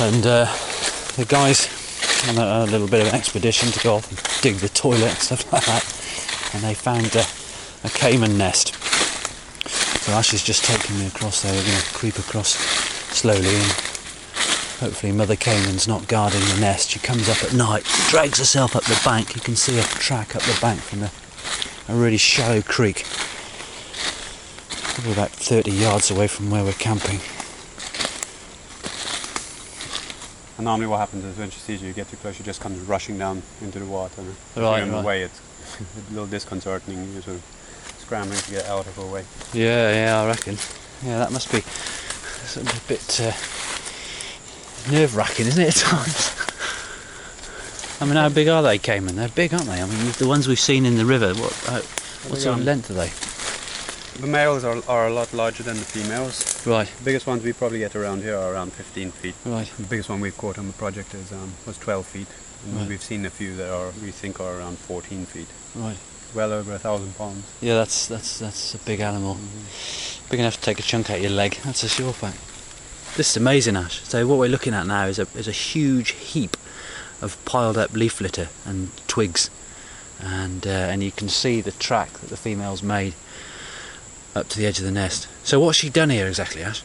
And 0.00 0.24
uh, 0.24 0.46
the 1.16 1.26
guys 1.28 1.68
on 2.26 2.38
a, 2.38 2.64
a 2.64 2.70
little 2.70 2.88
bit 2.88 3.02
of 3.02 3.08
an 3.08 3.14
expedition 3.14 3.70
to 3.70 3.80
go 3.80 3.96
off 3.96 4.08
and 4.08 4.42
dig 4.42 4.56
the 4.62 4.70
toilet 4.70 5.10
and 5.10 5.18
stuff 5.18 5.52
like 5.52 5.66
that. 5.66 6.54
And 6.54 6.64
they 6.64 6.72
found 6.72 7.14
a 7.16 7.90
caiman 7.90 8.38
nest. 8.38 8.74
So 10.04 10.12
Ashley's 10.12 10.42
just 10.42 10.64
taking 10.64 10.98
me 10.98 11.06
across 11.08 11.42
there. 11.42 11.52
We're 11.52 11.66
going 11.66 11.82
to 11.82 11.92
creep 11.92 12.18
across 12.18 12.54
slowly 13.12 13.56
and 13.56 13.89
hopefully 14.80 15.12
Mother 15.12 15.36
Caiman's 15.36 15.86
not 15.86 16.08
guarding 16.08 16.40
the 16.40 16.58
nest. 16.60 16.90
She 16.90 16.98
comes 16.98 17.28
up 17.28 17.42
at 17.44 17.52
night, 17.52 17.84
drags 18.08 18.38
herself 18.38 18.74
up 18.74 18.84
the 18.84 19.00
bank. 19.04 19.34
You 19.34 19.40
can 19.40 19.54
see 19.56 19.78
a 19.78 19.82
track 19.82 20.34
up 20.34 20.42
the 20.42 20.58
bank 20.60 20.80
from 20.80 21.00
the, 21.00 21.12
a 21.92 21.94
really 21.96 22.16
shallow 22.16 22.62
creek. 22.62 23.04
Probably 24.94 25.12
about 25.12 25.30
30 25.30 25.70
yards 25.70 26.10
away 26.10 26.26
from 26.26 26.50
where 26.50 26.64
we're 26.64 26.72
camping. 26.72 27.20
And 30.58 30.64
normally 30.66 30.86
what 30.88 30.98
happens 30.98 31.24
is 31.24 31.38
when 31.38 31.50
she 31.50 31.60
sees 31.60 31.80
you, 31.82 31.88
you 31.88 31.94
get 31.94 32.08
too 32.10 32.16
close, 32.16 32.36
she 32.36 32.42
just 32.42 32.60
comes 32.60 32.78
rushing 32.80 33.18
down 33.18 33.42
into 33.62 33.78
the 33.78 33.86
water. 33.86 34.20
And 34.20 34.30
if 34.30 34.56
Right, 34.56 34.82
in 34.82 34.92
right. 34.92 35.00
the 35.00 35.06
way, 35.06 35.22
it's 35.22 35.40
a 36.10 36.12
little 36.12 36.26
disconcerting. 36.26 37.12
You're 37.12 37.22
sort 37.22 37.36
of 37.36 37.94
scrambling 37.98 38.38
to 38.40 38.50
get 38.50 38.66
out 38.66 38.86
of 38.86 38.96
her 38.96 39.06
way. 39.06 39.24
Yeah, 39.54 39.92
yeah, 39.92 40.20
I 40.22 40.26
reckon. 40.26 40.56
Yeah, 41.02 41.18
that 41.18 41.32
must 41.32 41.50
be 41.50 41.58
a 42.60 42.88
bit 42.88 43.20
uh, 43.20 43.32
nerve 44.90 45.16
wracking, 45.16 45.46
isn't 45.46 45.62
it, 45.62 45.68
at 45.68 45.74
times? 45.74 46.36
I 48.00 48.06
mean, 48.06 48.16
how 48.16 48.28
big 48.30 48.48
are 48.48 48.62
they, 48.62 48.78
caiman? 48.78 49.16
They're 49.16 49.28
big, 49.28 49.52
aren't 49.52 49.66
they? 49.66 49.80
I 49.82 49.86
mean, 49.86 50.12
the 50.18 50.26
ones 50.28 50.48
we've 50.48 50.58
seen 50.60 50.86
in 50.86 50.96
the 50.96 51.04
river, 51.04 51.34
what, 51.34 51.52
how, 51.66 51.80
what 52.30 52.40
sort 52.40 52.58
of 52.58 52.64
length 52.64 52.90
are 52.90 52.94
they? 52.94 53.10
The 54.20 54.26
males 54.26 54.64
are, 54.64 54.82
are 54.88 55.06
a 55.08 55.12
lot 55.12 55.32
larger 55.32 55.62
than 55.62 55.76
the 55.76 55.84
females. 55.84 56.66
Right, 56.66 56.86
The 56.98 57.04
biggest 57.04 57.26
ones 57.26 57.42
we 57.42 57.52
probably 57.52 57.78
get 57.80 57.94
around 57.96 58.22
here 58.22 58.36
are 58.36 58.52
around 58.52 58.72
15 58.72 59.10
feet. 59.12 59.34
right. 59.44 59.70
The 59.78 59.82
biggest 59.86 60.08
one 60.08 60.20
we've 60.20 60.36
caught 60.36 60.58
on 60.58 60.66
the 60.66 60.72
project 60.74 61.14
is 61.14 61.32
um, 61.32 61.52
was 61.66 61.78
12 61.78 62.06
feet. 62.06 62.26
And 62.66 62.76
Right. 62.76 62.88
we've 62.88 63.02
seen 63.02 63.24
a 63.24 63.30
few 63.30 63.56
that 63.56 63.70
are 63.72 63.90
we 64.02 64.10
think 64.10 64.38
are 64.40 64.58
around 64.58 64.78
14 64.78 65.24
feet. 65.24 65.48
Right. 65.74 65.96
Well 66.34 66.52
over 66.52 66.74
a 66.74 66.78
thousand 66.78 67.16
pounds. 67.16 67.44
Yeah, 67.62 67.74
that's 67.76 68.06
that's 68.06 68.38
that's 68.38 68.74
a 68.74 68.78
big 68.78 69.00
animal. 69.00 69.38
Big 70.28 70.40
enough 70.40 70.56
to 70.56 70.60
take 70.60 70.78
a 70.78 70.82
chunk 70.82 71.08
out 71.08 71.16
of 71.16 71.22
your 71.22 71.32
leg. 71.32 71.58
That's 71.64 71.82
a 71.84 71.88
sure 71.88 72.12
fact. 72.12 72.36
This 73.16 73.30
is 73.30 73.36
amazing, 73.36 73.76
Ash. 73.76 74.02
So 74.04 74.26
what 74.26 74.38
we're 74.38 74.48
looking 74.48 74.72
at 74.72 74.86
now 74.86 75.06
is 75.06 75.18
a 75.18 75.26
is 75.34 75.48
a 75.48 75.52
huge 75.52 76.12
heap 76.12 76.56
of 77.20 77.42
piled 77.44 77.76
up 77.76 77.92
leaf 77.92 78.20
litter 78.20 78.48
and 78.64 78.90
twigs, 79.08 79.50
and 80.20 80.66
uh, 80.66 80.70
and 80.70 81.02
you 81.02 81.10
can 81.10 81.28
see 81.28 81.60
the 81.60 81.72
track 81.72 82.12
that 82.14 82.30
the 82.30 82.36
female's 82.36 82.82
made 82.82 83.14
up 84.34 84.48
to 84.48 84.58
the 84.58 84.66
edge 84.66 84.78
of 84.78 84.84
the 84.84 84.92
nest. 84.92 85.28
So 85.42 85.58
what's 85.60 85.78
she 85.78 85.90
done 85.90 86.10
here 86.10 86.28
exactly, 86.28 86.62
Ash? 86.62 86.82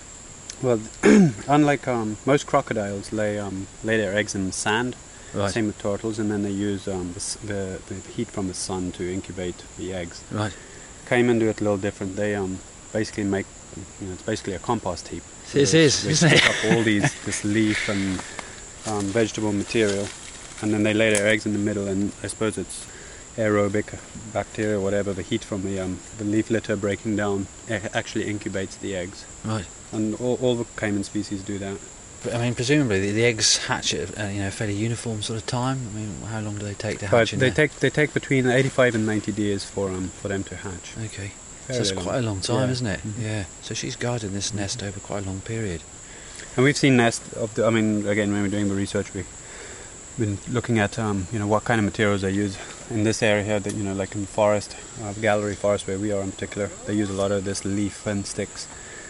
Well, 0.62 0.80
unlike 1.48 1.88
um, 1.88 2.18
most 2.26 2.48
crocodiles, 2.48 3.14
lay 3.14 3.40
um, 3.40 3.68
lay 3.84 3.98
their 3.98 4.16
eggs 4.16 4.36
in 4.36 4.46
the 4.48 4.52
sand. 4.52 4.96
Right. 5.34 5.52
Same 5.52 5.68
with 5.68 5.78
turtles, 5.78 6.18
and 6.18 6.32
then 6.32 6.44
they 6.44 6.52
use 6.52 6.88
um, 6.88 7.14
the, 7.14 7.38
the 7.46 7.94
the 7.94 8.12
heat 8.12 8.30
from 8.30 8.48
the 8.48 8.54
sun 8.54 8.92
to 8.94 9.14
incubate 9.14 9.64
the 9.78 9.94
eggs. 9.94 10.24
Right. 10.32 10.54
Cayman 11.08 11.40
do 11.40 11.50
it 11.50 11.62
a 11.62 11.64
little 11.64 11.78
different. 11.78 12.16
They 12.16 12.36
um, 12.36 12.60
basically 13.00 13.26
make 13.26 13.46
you 14.02 14.08
know 14.08 14.14
it's 14.14 14.22
basically 14.32 14.54
a 14.54 14.60
compost 14.60 15.08
heap. 15.10 15.24
So 15.48 15.60
This 15.60 15.74
is, 15.74 16.06
isn't 16.06 16.34
it? 16.34 16.46
up 16.52 16.56
all 16.72 16.82
these 16.84 17.08
this 17.28 17.44
leaf 17.44 17.90
and 17.90 18.04
um, 18.92 19.06
vegetable 19.22 19.52
material, 19.52 20.08
and 20.62 20.74
then 20.74 20.84
they 20.84 20.94
lay 20.94 21.10
their 21.14 21.28
eggs 21.28 21.46
in 21.46 21.54
the 21.54 21.60
middle. 21.70 21.88
And 21.88 22.12
I 22.24 22.28
suppose 22.28 22.58
it's 22.58 22.86
aerobic 23.38 23.88
bacteria, 24.34 24.80
whatever. 24.80 25.14
The 25.14 25.22
heat 25.32 25.44
from 25.44 25.64
the 25.64 25.80
um, 25.80 26.00
the 26.18 26.24
leaf 26.24 26.50
litter 26.50 26.76
breaking 26.76 27.16
down 27.18 27.48
actually 27.94 28.26
incubates 28.34 28.80
the 28.80 28.96
eggs, 28.96 29.26
Right. 29.44 29.66
and 29.92 30.16
all, 30.22 30.38
all 30.42 30.56
the 30.56 30.66
cayman 30.82 31.04
species 31.04 31.44
do 31.44 31.58
that. 31.60 31.78
But, 32.24 32.34
I 32.36 32.38
mean, 32.42 32.56
presumably 32.56 33.00
the, 33.02 33.12
the 33.12 33.26
eggs 33.26 33.58
hatch 33.68 33.94
at 33.94 34.18
a 34.18 34.32
you 34.34 34.40
know 34.44 34.50
fairly 34.52 34.74
uniform 34.88 35.22
sort 35.22 35.38
of 35.42 35.46
time. 35.46 35.78
I 35.92 35.98
mean, 36.00 36.12
how 36.34 36.40
long 36.40 36.56
do 36.60 36.66
they 36.66 36.74
take 36.88 36.98
to 37.00 37.08
But 37.12 37.18
hatch 37.20 37.34
in 37.34 37.40
they 37.40 37.50
there? 37.52 37.68
take 37.68 37.80
they 37.84 37.90
take 38.00 38.14
between 38.14 38.48
85 38.48 38.96
and 38.96 39.06
90 39.06 39.32
days 39.44 39.62
for 39.74 39.90
um 39.90 40.08
for 40.22 40.28
them 40.30 40.44
to 40.46 40.56
hatch. 40.56 40.88
Okay. 41.08 41.32
So 41.70 41.74
it's 41.82 41.92
quite 41.92 42.20
a 42.20 42.22
long 42.22 42.42
time, 42.42 42.68
Yeah. 42.68 42.72
isn't 42.72 42.88
it? 42.88 43.00
Mhm. 43.06 43.24
Yeah. 43.24 43.44
So 43.64 43.74
she's 43.74 43.96
guarding 43.96 44.34
this 44.34 44.54
nest 44.54 44.84
over 44.84 45.00
quite 45.00 45.24
a 45.24 45.26
long 45.26 45.42
period. 45.42 45.82
And 46.56 46.64
we've 46.64 46.78
seen 46.78 46.96
nests 46.98 47.34
of 47.34 47.54
the. 47.56 47.66
I 47.66 47.70
mean, 47.70 48.08
again, 48.08 48.32
when 48.32 48.42
we're 48.44 48.50
doing 48.50 48.70
the 48.70 48.76
research, 48.76 49.14
we've 49.14 49.28
been 50.18 50.38
looking 50.50 50.80
at 50.80 50.98
um, 51.00 51.28
you 51.32 51.40
know 51.40 51.48
what 51.48 51.64
kind 51.66 51.80
of 51.80 51.86
materials 51.86 52.22
they 52.22 52.32
use 52.32 52.58
in 52.90 53.04
this 53.04 53.22
area 53.24 53.44
here. 53.44 53.60
That 53.60 53.74
you 53.74 53.84
know, 53.84 53.94
like 53.94 54.14
in 54.16 54.22
the 54.22 54.28
forest, 54.28 54.76
uh, 55.04 55.14
gallery 55.14 55.56
forest 55.56 55.88
where 55.88 55.98
we 55.98 56.12
are 56.12 56.22
in 56.22 56.32
particular, 56.32 56.70
they 56.86 56.94
use 56.94 57.10
a 57.10 57.14
lot 57.14 57.32
of 57.32 57.44
this 57.44 57.66
leaf 57.66 58.06
and 58.06 58.26
sticks. 58.26 58.68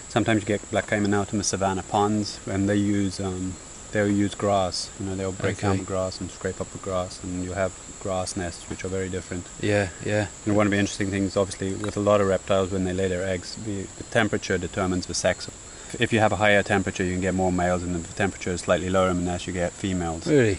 Sometimes 0.10 0.42
you 0.42 0.48
get 0.48 0.72
black 0.72 0.88
cayman 0.88 1.14
out 1.14 1.34
in 1.34 1.38
the 1.40 1.44
savanna 1.44 1.84
ponds, 1.84 2.40
and 2.50 2.70
they 2.70 2.78
use 2.78 3.20
um, 3.20 3.56
they'll 3.96 4.12
use 4.12 4.36
grass. 4.36 4.90
You 5.00 5.06
know, 5.06 5.16
they'll 5.16 5.32
break 5.32 5.60
down 5.62 5.72
Okay. 5.72 5.80
the 5.80 5.86
grass 5.86 6.20
and 6.20 6.30
scrape 6.30 6.60
up 6.60 6.70
the 6.72 6.78
grass, 6.80 7.24
and 7.24 7.46
you 7.46 7.54
have 7.54 7.72
grass 8.02 8.36
nests 8.36 8.70
which 8.70 8.84
are 8.84 8.90
very 8.90 9.08
different. 9.08 9.46
Yeah, 9.62 9.88
yeah. 10.06 10.28
And 10.46 10.56
one 10.58 10.68
of 10.68 10.72
the 10.72 10.78
interesting 10.78 11.10
things, 11.10 11.38
obviously, 11.38 11.74
with 11.74 11.96
a 11.96 12.02
lot 12.02 12.20
of 12.20 12.28
reptiles 12.28 12.72
when 12.72 12.84
they 12.84 12.92
lay 12.94 13.08
their 13.08 13.26
eggs, 13.26 13.56
the, 13.56 13.84
the 13.98 14.04
temperature 14.12 14.58
determines 14.58 15.06
the 15.06 15.14
sex. 15.14 15.50
If 15.98 16.12
you 16.12 16.20
have 16.20 16.34
a 16.34 16.36
higher 16.36 16.62
temperature, 16.62 17.06
you 17.06 17.14
can 17.14 17.22
get 17.22 17.34
more 17.34 17.54
males, 17.54 17.84
and 17.84 17.96
if 17.96 18.06
the 18.08 18.14
temperature 18.14 18.52
is 18.52 18.62
slightly 18.62 18.90
lower 18.90 19.10
in 19.10 19.18
the 19.18 19.24
nest, 19.32 19.48
you 19.48 19.54
get 19.54 19.72
females. 19.72 20.28
Really? 20.28 20.58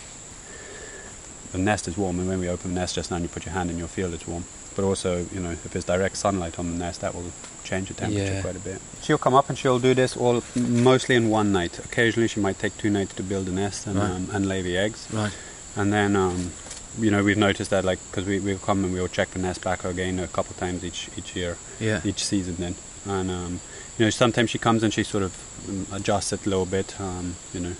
The 1.53 1.59
nest 1.59 1.87
is 1.89 1.99
warm, 1.99 2.19
and 2.19 2.29
when 2.29 2.41
we 2.41 2.49
open 2.49 2.73
the 2.75 2.81
nest 2.81 2.95
just 2.95 3.11
now, 3.11 3.17
and 3.19 3.25
you 3.25 3.29
put 3.29 3.45
your 3.45 3.53
hand 3.53 3.71
in, 3.71 3.77
your 3.77 3.89
field, 3.89 4.15
it's 4.15 4.27
warm. 4.27 4.45
But 4.77 4.85
also, 4.85 5.25
you 5.33 5.41
know, 5.41 5.51
if 5.53 5.65
there's 5.71 5.87
direct 5.87 6.17
sunlight 6.19 6.59
on 6.59 6.71
the 6.71 6.79
nest, 6.79 7.01
that 7.01 7.15
will 7.15 7.33
change 7.65 7.89
the 7.89 7.95
temperature 7.95 8.35
Yeah. 8.35 8.43
quite 8.43 8.57
a 8.57 8.61
bit. 8.61 8.81
She'll 9.03 9.17
come 9.19 9.35
up 9.35 9.49
and 9.49 9.57
she'll 9.59 9.79
do 9.79 9.95
this 9.95 10.17
all 10.17 10.43
mostly 10.55 11.15
in 11.17 11.31
one 11.31 11.51
night. 11.51 11.79
Occasionally, 11.79 12.29
she 12.29 12.41
might 12.41 12.59
take 12.59 12.77
two 12.77 12.91
nights 12.91 13.15
to 13.15 13.23
build 13.23 13.49
a 13.49 13.53
nest 13.53 13.87
and, 13.87 13.97
Right. 13.99 14.11
um, 14.11 14.29
and 14.33 14.47
lay 14.47 14.61
the 14.61 14.77
eggs. 14.77 15.07
Right. 15.11 15.33
And 15.75 15.93
then, 15.93 16.15
um, 16.15 16.53
you 17.01 17.11
know, 17.11 17.25
we've 17.25 17.39
noticed 17.39 17.71
that, 17.71 17.85
like, 17.87 17.99
because 18.11 18.27
we, 18.27 18.39
we'll 18.39 18.59
come 18.59 18.85
and 18.85 18.93
we'll 18.93 19.09
check 19.09 19.31
the 19.31 19.39
nest 19.39 19.63
back 19.65 19.83
again 19.85 20.19
a 20.19 20.27
couple 20.29 20.53
of 20.53 20.59
times 20.59 20.85
each 20.85 21.09
each 21.17 21.35
year, 21.35 21.57
Yeah. 21.81 22.01
each 22.05 22.23
season 22.25 22.57
then. 22.59 22.75
And, 23.07 23.31
um, 23.31 23.61
you 23.99 24.05
know, 24.05 24.11
sometimes 24.11 24.51
she 24.51 24.59
comes 24.59 24.83
and 24.83 24.93
she 24.93 25.03
sort 25.05 25.23
of 25.25 25.33
um, 25.69 25.87
adjusts 25.93 26.33
it 26.35 26.45
a 26.45 26.49
little 26.51 26.67
bit, 26.67 26.95
um, 27.01 27.37
you 27.55 27.61
know. 27.61 27.73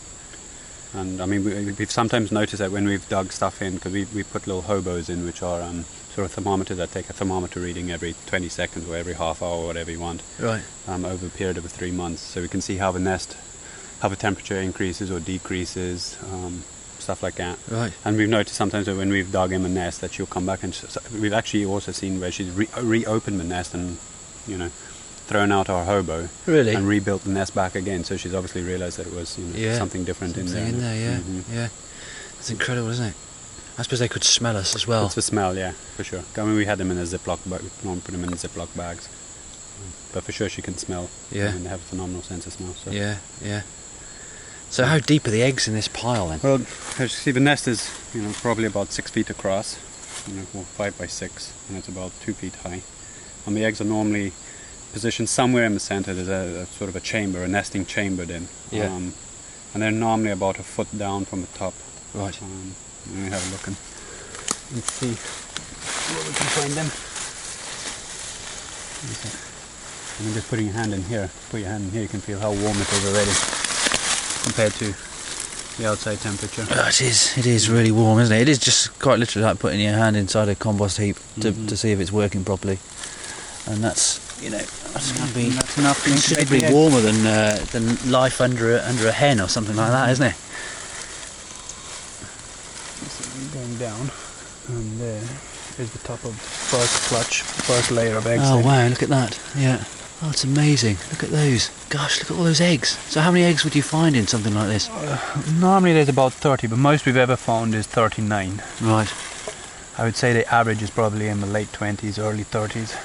And, 0.95 1.21
I 1.21 1.27
mean, 1.27 1.45
we, 1.45 1.73
we've 1.73 1.91
sometimes 1.91 2.33
noticed 2.33 2.59
that 2.61 2.71
when 2.73 2.87
we've 2.87 3.07
dug 3.09 3.33
stuff 3.33 3.61
in, 3.61 3.75
because 3.75 3.93
we, 3.93 4.07
we 4.15 4.23
put 4.23 4.47
little 4.47 4.63
hobos 4.63 5.11
in, 5.11 5.27
which 5.27 5.43
are 5.43 5.61
um, 5.61 5.85
sort 6.17 6.25
of 6.25 6.33
thermometers 6.33 6.79
that 6.79 6.91
take 6.91 7.11
a 7.11 7.13
thermometer 7.13 7.61
reading 7.61 7.91
every 7.91 8.15
20 8.25 8.49
seconds 8.49 8.89
or 8.89 8.97
every 8.97 9.13
half 9.13 9.43
hour 9.43 9.51
or 9.59 9.67
whatever 9.67 9.91
you 9.91 10.01
want 10.01 10.23
Right. 10.41 10.63
um, 10.89 11.05
over 11.05 11.27
a 11.27 11.29
period 11.29 11.59
of 11.59 11.67
three 11.67 11.91
months, 11.91 12.23
so 12.23 12.41
we 12.41 12.49
can 12.49 12.63
see 12.63 12.79
how 12.79 12.91
the 12.91 12.99
nest, 12.99 13.37
how 14.01 14.09
the 14.09 14.17
temperature 14.17 14.57
increases 14.57 15.11
or 15.11 15.21
decreases, 15.21 16.17
um, 16.33 16.65
stuff 16.99 17.23
like 17.23 17.35
that. 17.35 17.59
Right. 17.71 17.93
And 18.03 18.17
we've 18.17 18.31
noticed 18.31 18.57
sometimes 18.57 18.87
that 18.87 18.97
when 18.97 19.11
we've 19.11 19.31
dug 19.31 19.53
in 19.53 19.63
the 19.63 19.69
nest 19.69 20.01
that 20.01 20.15
she'll 20.15 20.25
come 20.25 20.47
back 20.47 20.63
and 20.63 20.75
so 20.75 20.89
we've 21.21 21.35
actually 21.35 21.67
also 21.67 21.93
seen 21.93 22.19
where 22.19 22.33
she's 22.33 22.51
re- 22.51 22.69
reopened 22.81 23.39
the 23.39 23.45
nest 23.45 23.75
and 23.75 23.99
you 24.49 24.57
know 24.57 24.71
thrown 25.29 25.53
out 25.53 25.69
our 25.69 25.85
hobo 25.85 26.29
Really? 26.47 26.73
and 26.75 26.89
rebuilt 26.89 27.25
the 27.25 27.31
nest 27.31 27.55
back 27.55 27.75
again. 27.75 28.05
So 28.05 28.17
she's 28.17 28.33
obviously 28.33 28.63
realised 28.63 28.97
that 28.97 29.07
it 29.07 29.13
was 29.13 29.37
you 29.37 29.45
know, 29.45 29.59
Yeah. 29.59 29.77
something 29.77 30.05
different 30.05 30.39
in 30.39 30.49
Something 30.49 30.79
there. 30.81 30.93
in 30.95 30.99
there, 30.99 31.11
yeah. 31.13 31.19
Mhm. 31.19 31.43
Yeah. 31.53 31.69
It's 32.39 32.49
incredible, 32.51 32.89
isn't 32.91 33.05
it? 33.07 33.15
I 33.79 33.83
suppose 33.83 33.99
they 33.99 34.09
could 34.09 34.25
smell 34.25 34.57
us 34.57 34.75
as 34.75 34.87
well. 34.87 35.07
It's 35.07 35.15
the 35.15 35.23
smell, 35.23 35.55
yeah, 35.57 35.73
for 35.97 36.03
sure. 36.05 36.23
I 36.37 36.45
mean, 36.45 36.57
we 36.57 36.65
had 36.65 36.79
them 36.79 36.91
in 36.91 36.99
a 36.99 37.03
Ziploc 37.03 37.49
bag. 37.49 37.61
We 37.63 38.01
put 38.01 38.13
them 38.13 38.25
in 38.25 38.31
Ziploc 38.31 38.75
bags, 38.77 39.09
but 40.15 40.25
for 40.25 40.33
sure 40.33 40.49
she 40.49 40.63
can 40.63 40.79
smell. 40.79 41.11
Yeah. 41.31 41.49
I 41.49 41.53
mean, 41.53 41.65
they 41.65 41.69
have 41.69 41.81
a 41.81 41.85
phenomenal 41.85 42.23
sense 42.23 42.47
of 42.47 42.55
smell. 42.55 42.73
So. 42.75 42.91
Yeah, 42.91 43.19
yeah. 43.43 43.63
So 44.71 44.85
how 44.85 44.99
deep 44.99 45.27
are 45.27 45.31
the 45.31 45.43
eggs 45.43 45.69
in 45.69 45.75
this 45.75 45.89
pile 45.89 46.29
then? 46.29 46.41
Well, 46.43 46.55
as 46.99 47.01
you 47.01 47.09
see, 47.09 47.31
the 47.33 47.41
nest 47.41 47.69
is 47.69 47.91
you 48.15 48.23
know 48.23 48.33
probably 48.33 48.65
about 48.67 48.93
six 48.93 49.11
feet 49.11 49.29
across, 49.31 49.79
you 50.27 50.35
know, 50.37 50.43
five 50.63 50.99
by 50.99 51.07
six, 51.07 51.53
and 51.69 51.77
it's 51.79 51.89
about 51.89 52.13
two 52.21 52.33
feet 52.33 52.55
high. 52.57 52.81
And 53.47 53.57
the 53.57 53.65
eggs 53.65 53.81
are 53.81 53.85
normally 53.85 54.33
positioned 54.93 55.29
somewhere 55.29 55.65
in 55.67 55.75
the 55.75 55.81
center. 55.81 56.15
There's 56.15 56.29
a, 56.29 56.63
a 56.63 56.67
sort 56.67 56.89
of 56.89 56.97
a 56.97 57.01
chamber, 57.01 57.45
a 57.45 57.49
nesting 57.49 57.85
chamber. 57.87 58.25
Then, 58.25 58.49
Yeah. 58.73 58.87
um, 58.87 59.13
and 59.75 59.83
they're 59.83 59.91
normally 59.93 60.31
about 60.31 60.59
a 60.59 60.63
foot 60.63 60.89
down 60.97 61.27
from 61.27 61.43
the 61.43 61.47
top. 61.49 61.75
Right. 62.15 62.41
Um, 62.43 62.75
let 63.15 63.25
me 63.25 63.31
have 63.31 63.43
a 63.47 63.51
look 63.53 63.67
and, 63.67 63.77
and 64.75 64.83
see 64.85 65.13
where 66.15 66.25
we 66.27 66.33
can 66.35 66.49
find 66.59 66.73
them. 66.75 66.89
Okay. 69.13 69.31
I 70.19 70.25
mean, 70.25 70.35
just 70.35 70.49
putting 70.49 70.67
your 70.67 70.75
hand 70.75 70.95
in 70.95 71.03
here, 71.05 71.31
put 71.51 71.61
your 71.61 71.69
hand 71.69 71.85
in 71.85 71.91
here, 71.91 72.03
you 72.03 72.09
can 72.09 72.21
feel 72.21 72.39
how 72.39 72.51
warm 72.51 72.77
it 72.77 72.89
is 72.93 73.05
already 73.07 73.35
compared 74.45 74.73
to 74.81 74.95
the 75.77 75.89
outside 75.89 76.19
temperature. 76.21 76.67
Oh, 76.71 76.89
it 76.89 77.01
is. 77.03 77.37
It 77.37 77.47
is 77.47 77.69
really 77.69 77.93
warm, 77.93 78.19
isn't 78.21 78.35
it? 78.35 78.41
It 78.43 78.49
is 78.49 78.59
just 78.59 78.99
quite 78.99 79.19
literally 79.19 79.45
like 79.47 79.59
putting 79.59 79.81
your 79.81 79.93
hand 79.93 80.17
inside 80.17 80.49
a 80.49 80.55
compost 80.55 80.97
heap 80.99 81.17
to, 81.41 81.53
Mhm. 81.53 81.69
to 81.69 81.77
see 81.77 81.93
if 81.93 82.01
it's 82.01 82.11
working 82.13 82.45
properly, 82.45 82.79
and 83.67 83.85
that's 83.85 84.21
you 84.43 84.51
know 84.51 84.59
that's 84.93 85.13
going 85.13 85.29
to 85.29 85.35
be 85.35 85.49
That's 85.51 85.79
enough 85.79 86.03
considerably 86.03 86.73
warmer 86.73 87.01
than 87.03 87.27
uh, 87.27 87.65
than 87.73 87.97
life 88.11 88.41
under 88.41 88.77
a, 88.77 88.83
under 88.85 89.07
a 89.09 89.13
hen 89.13 89.39
or 89.41 89.49
something 89.49 89.77
like 89.77 89.91
that, 89.91 90.11
isn't 90.11 90.27
it? 90.27 90.37
going 93.53 93.77
down, 93.77 94.11
and 94.69 95.01
there 95.01 95.23
is 95.79 95.93
the 95.93 95.99
top 95.99 96.25
of 96.25 96.35
first 96.35 97.09
clutch, 97.09 97.43
first 97.43 97.91
layer 97.91 98.17
of 98.17 98.27
eggs. 98.27 98.43
Oh 98.45 98.57
there. 98.57 98.65
wow! 98.65 98.89
Look 98.89 99.03
at 99.03 99.09
that. 99.09 99.39
Yeah. 99.57 99.85
Oh, 100.23 100.31
it's 100.31 100.45
amazing. 100.45 100.97
Look 101.11 101.25
at 101.25 101.31
those. 101.31 101.69
Gosh, 101.91 102.21
look 102.21 102.31
at 102.31 102.37
all 102.39 102.45
those 102.45 102.61
eggs. 102.61 102.99
So 103.11 103.21
how 103.21 103.31
many 103.31 103.45
eggs 103.45 103.65
would 103.65 103.77
you 103.77 103.83
find 103.83 104.17
in 104.17 104.27
something 104.27 104.55
like 104.55 104.69
this? 104.69 104.89
Uh, 104.89 105.43
normally 105.61 105.93
there's 105.93 106.09
about 106.09 106.33
30, 106.33 106.69
but 106.69 106.79
most 106.79 107.05
we've 107.05 107.19
ever 107.19 107.37
found 107.37 107.75
is 107.75 107.87
39. 107.87 108.63
Right. 108.81 109.13
I 109.99 110.05
would 110.05 110.17
say 110.17 110.33
the 110.33 110.51
average 110.53 110.83
is 110.83 110.91
probably 110.91 111.29
in 111.29 111.41
the 111.41 111.47
late 111.47 111.71
20s, 111.73 112.19
early 112.19 112.45
30s. 112.45 112.97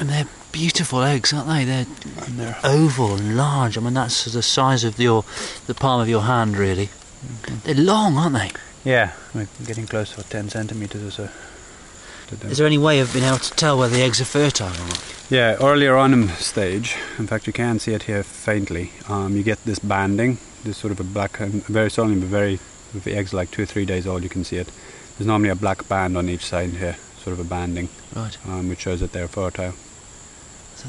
And 0.00 0.08
they're 0.08 0.26
beautiful 0.52 1.02
eggs, 1.02 1.34
aren't 1.34 1.48
they? 1.48 1.64
They're 1.64 1.86
they're 2.28 2.58
oval 2.64 3.16
and 3.16 3.36
large. 3.36 3.76
I 3.76 3.82
mean, 3.82 3.94
that's 3.94 4.24
the 4.24 4.42
size 4.42 4.84
of 4.84 4.98
your 4.98 5.24
the 5.66 5.74
palm 5.74 6.00
of 6.00 6.08
your 6.08 6.22
hand, 6.22 6.56
really. 6.56 6.86
Mm-hmm. 6.86 7.56
They're 7.64 7.84
long, 7.84 8.16
aren't 8.16 8.34
they? 8.34 8.50
Yeah, 8.86 9.12
we're 9.34 9.48
getting 9.66 9.86
close 9.86 10.14
to 10.14 10.22
10 10.22 10.48
centimeters 10.48 11.02
or 11.02 11.10
so. 11.10 11.28
Is 12.48 12.58
there 12.58 12.66
any 12.66 12.78
way 12.78 13.00
of 13.00 13.12
being 13.12 13.24
able 13.24 13.38
to 13.38 13.50
tell 13.52 13.78
whether 13.78 13.94
the 13.94 14.02
eggs 14.02 14.20
are 14.20 14.24
fertile 14.24 14.68
or 14.68 14.88
not? 14.88 15.14
Yeah, 15.30 15.56
earlier 15.60 15.96
on 15.96 16.12
in 16.12 16.26
the 16.26 16.32
stage, 16.34 16.96
in 17.18 17.26
fact, 17.26 17.46
you 17.46 17.52
can 17.52 17.78
see 17.78 17.92
it 17.94 18.04
here 18.04 18.22
faintly. 18.22 18.90
Um, 19.08 19.36
you 19.36 19.42
get 19.44 19.62
this 19.64 19.78
banding, 19.78 20.38
this 20.64 20.76
sort 20.76 20.90
of 20.92 20.98
a 21.00 21.04
black, 21.04 21.38
and 21.40 21.64
very 21.66 21.90
certainly, 21.90 22.18
the 22.18 22.26
very, 22.26 22.54
if 22.94 23.04
the 23.04 23.14
eggs 23.14 23.32
are 23.32 23.36
like 23.36 23.50
two 23.52 23.62
or 23.62 23.66
three 23.66 23.84
days 23.84 24.06
old, 24.06 24.22
you 24.24 24.28
can 24.28 24.42
see 24.44 24.56
it. 24.56 24.70
There's 25.18 25.26
normally 25.26 25.50
a 25.50 25.54
black 25.54 25.86
band 25.88 26.16
on 26.16 26.28
each 26.28 26.44
side 26.46 26.70
here, 26.70 26.96
sort 27.18 27.32
of 27.34 27.40
a 27.40 27.48
banding, 27.48 27.88
Right. 28.14 28.36
um, 28.46 28.68
which 28.68 28.80
shows 28.80 29.00
that 29.00 29.12
they're 29.12 29.28
fertile. 29.28 29.74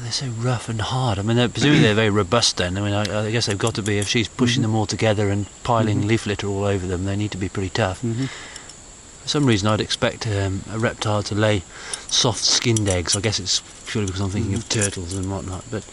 They're 0.02 0.12
so 0.12 0.26
rough 0.28 0.68
and 0.68 0.80
hard. 0.80 1.18
I 1.18 1.22
mean, 1.22 1.36
they're, 1.36 1.48
presumably 1.48 1.82
they're 1.82 1.94
very 1.94 2.10
robust 2.10 2.56
then. 2.56 2.78
I 2.78 2.80
mean, 2.80 2.92
I, 2.94 3.26
I 3.26 3.30
guess 3.30 3.46
they've 3.46 3.58
got 3.58 3.74
to 3.74 3.82
be. 3.82 3.98
If 3.98 4.08
she's 4.08 4.28
pushing 4.28 4.62
them 4.62 4.74
all 4.74 4.86
together 4.86 5.28
and 5.28 5.46
piling 5.64 6.02
Mhm. 6.02 6.06
leaf 6.06 6.26
litter 6.26 6.46
all 6.46 6.64
over 6.64 6.86
them, 6.86 7.04
they 7.04 7.16
need 7.16 7.30
to 7.32 7.36
be 7.38 7.48
pretty 7.48 7.70
tough. 7.70 8.00
Mm-hmm. 8.02 8.26
For 9.22 9.28
some 9.28 9.44
reason, 9.46 9.68
I'd 9.68 9.80
expect 9.80 10.26
um, 10.26 10.62
a 10.70 10.78
reptile 10.78 11.22
to 11.24 11.34
lay 11.34 11.62
soft-skinned 12.08 12.88
eggs. 12.88 13.14
I 13.16 13.20
guess 13.20 13.38
it's 13.38 13.60
purely 13.86 14.06
because 14.06 14.20
I'm 14.22 14.30
thinking 14.30 14.54
of 14.54 14.68
turtles 14.68 15.12
and 15.14 15.30
whatnot. 15.30 15.64
But 15.70 15.84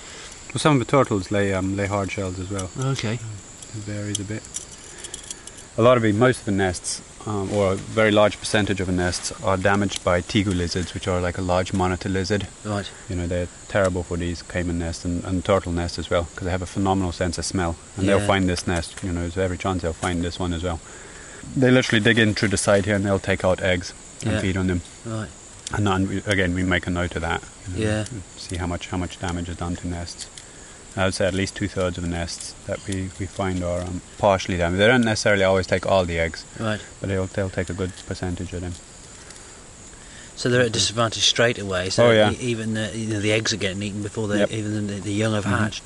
Well, 0.54 0.60
some 0.60 0.74
of 0.74 0.80
the 0.80 0.90
turtles 0.90 1.32
lay 1.32 1.54
um, 1.54 1.76
lay 1.76 1.88
hard 1.88 2.12
shells 2.12 2.40
as 2.40 2.50
well. 2.50 2.70
okay, 2.80 3.16
It 3.16 3.20
varies 3.84 4.20
a 4.20 4.24
bit. 4.24 4.44
A 5.78 5.82
lot 5.82 5.98
of 5.98 6.04
the, 6.04 6.14
most 6.14 6.40
of 6.40 6.46
the 6.46 6.52
nests, 6.54 7.02
um, 7.26 7.52
or 7.52 7.74
a 7.74 7.76
very 7.76 8.12
large 8.12 8.40
percentage 8.40 8.80
of 8.80 8.88
the 8.88 8.94
nests, 8.94 9.32
are 9.44 9.58
damaged 9.58 10.04
by 10.04 10.22
tegu 10.22 10.56
lizards, 10.56 10.94
which 10.94 11.08
are 11.08 11.20
like 11.20 11.38
a 11.38 11.42
large 11.42 11.74
monitor 11.74 12.10
lizard. 12.10 12.48
right. 12.64 12.90
You 13.10 13.16
know, 13.16 13.28
they're 13.28 13.48
terrible 13.68 14.04
for 14.04 14.18
these 14.18 14.42
caiman 14.44 14.80
nests 14.80 15.06
and, 15.06 15.24
and 15.24 15.44
turtle 15.44 15.72
nests 15.72 15.98
as 16.00 16.10
well, 16.10 16.24
because 16.24 16.46
they 16.46 16.52
have 16.52 16.62
a 16.62 16.66
phenomenal 16.68 17.12
sense 17.12 17.38
of 17.38 17.46
smell. 17.46 17.76
And 17.98 18.06
Yeah. 18.06 18.18
they'll 18.18 18.28
find 18.28 18.48
this 18.48 18.68
nest, 18.68 19.04
you 19.04 19.12
know, 19.12 19.22
there's 19.22 19.38
every 19.38 19.58
chance 19.58 19.82
they'll 19.82 19.94
find 19.94 20.24
this 20.24 20.40
one 20.40 20.54
as 20.54 20.64
well. 20.64 20.80
They 21.56 21.72
literally 21.72 22.04
dig 22.04 22.18
in 22.20 22.34
through 22.34 22.50
the 22.50 22.58
side 22.58 22.86
here 22.86 22.96
and 22.96 23.06
they'll 23.06 23.20
take 23.20 23.44
out 23.44 23.62
eggs 23.62 23.94
and 24.24 24.34
Yeah. 24.34 24.40
feed 24.42 24.58
on 24.58 24.68
them. 24.68 24.82
Right. 25.06 25.30
And 25.74 25.88
then, 25.88 26.08
we, 26.08 26.18
again, 26.28 26.54
we 26.54 26.64
make 26.64 26.86
a 26.88 26.92
note 26.92 27.16
of 27.16 27.22
that. 27.24 27.42
you 27.76 27.86
know, 27.86 27.92
Yeah. 27.92 28.06
See 28.38 28.58
how 28.58 28.68
much 28.68 28.88
how 28.90 28.98
much 28.98 29.20
damage 29.20 29.50
is 29.50 29.58
done 29.58 29.76
to 29.78 29.88
nests. 29.88 30.28
I 30.98 31.04
would 31.06 31.14
say 31.14 31.26
at 31.28 31.34
least 31.34 31.56
two 31.56 31.68
thirds 31.68 31.98
of 31.98 32.04
the 32.04 32.10
nests 32.10 32.54
that 32.68 32.80
we, 32.88 33.10
we 33.20 33.26
find 33.26 33.64
are 33.64 33.82
um, 33.82 34.02
partially 34.18 34.58
damaged. 34.58 34.80
They 34.82 34.88
don't 34.88 35.04
necessarily 35.04 35.44
always 35.44 35.68
take 35.68 35.86
all 35.86 36.06
the 36.06 36.18
eggs, 36.20 36.46
Right. 36.60 36.80
but 37.02 37.10
they'll 37.10 37.26
they'll 37.28 37.50
take 37.50 37.70
a 37.70 37.74
good 37.74 37.92
percentage 38.08 38.54
of 38.54 38.62
them. 38.62 38.74
So 40.38 40.50
they're 40.50 40.62
at 40.62 40.68
a 40.68 40.70
disadvantage 40.70 41.24
straight 41.24 41.60
away. 41.60 41.90
So 41.90 42.08
Oh, 42.08 42.12
yeah. 42.12 42.32
even 42.32 42.74
the, 42.74 42.92
you 42.98 43.08
know, 43.08 43.20
the 43.22 43.32
eggs 43.32 43.54
are 43.54 43.58
getting 43.58 43.82
eaten 43.82 44.04
before 44.04 44.28
they 44.28 44.40
Yep. 44.40 44.52
even 44.52 44.88
the, 44.88 44.94
the 44.96 45.14
young 45.14 45.34
have 45.34 45.46
Mhm. 45.46 45.58
hatched. 45.60 45.84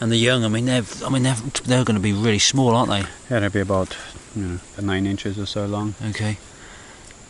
And 0.00 0.10
the 0.12 0.16
young, 0.16 0.44
I 0.44 0.48
mean, 0.48 0.66
they're 0.66 0.84
I 1.04 1.08
mean 1.08 1.22
they're 1.22 1.36
they're 1.64 1.84
going 1.84 1.96
to 1.96 2.02
be 2.02 2.12
really 2.12 2.38
small, 2.38 2.74
aren't 2.76 2.90
they? 2.90 3.04
Yeah, 3.30 3.40
they'll 3.40 3.50
be 3.50 3.60
about 3.60 3.96
you 4.34 4.42
know 4.42 4.58
nine 4.80 5.06
inches 5.06 5.38
or 5.38 5.46
so 5.46 5.64
long. 5.66 5.94
Okay. 6.10 6.36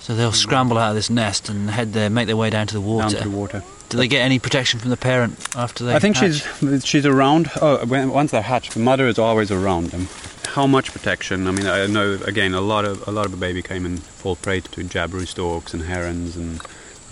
So 0.00 0.14
they'll 0.14 0.32
scramble 0.32 0.78
out 0.78 0.90
of 0.90 0.94
this 0.94 1.10
nest 1.10 1.48
and 1.48 1.68
head 1.68 1.92
there, 1.92 2.08
make 2.08 2.26
their 2.26 2.36
way 2.36 2.50
down 2.50 2.68
to 2.68 2.74
the 2.74 2.80
water. 2.80 3.08
Down 3.14 3.22
to 3.22 3.28
the 3.28 3.36
water. 3.36 3.62
Do 3.88 3.96
they 3.96 4.08
get 4.08 4.20
any 4.20 4.38
protection 4.38 4.80
from 4.80 4.90
the 4.90 4.96
parent 4.96 5.38
after 5.56 5.84
they? 5.84 5.94
I 5.94 5.98
think 5.98 6.16
hatch? 6.16 6.42
she's 6.60 6.84
she's 6.84 7.06
around. 7.06 7.50
Oh, 7.60 7.84
when, 7.86 8.10
once 8.10 8.32
they're 8.32 8.42
hatched, 8.42 8.74
the 8.74 8.80
mother 8.80 9.06
is 9.06 9.18
always 9.18 9.50
around 9.50 9.88
them. 9.88 10.08
How 10.48 10.66
much 10.66 10.92
protection? 10.92 11.46
I 11.46 11.50
mean, 11.52 11.66
I 11.66 11.86
know 11.86 12.18
again 12.24 12.54
a 12.54 12.60
lot 12.60 12.84
of 12.84 13.06
a 13.06 13.10
lot 13.10 13.26
of 13.26 13.30
the 13.30 13.36
baby 13.36 13.62
caiman 13.62 13.98
fall 13.98 14.36
prey 14.36 14.60
to 14.60 14.82
jabiru 14.82 15.26
storks 15.26 15.72
and 15.72 15.84
herons, 15.84 16.36
and 16.36 16.60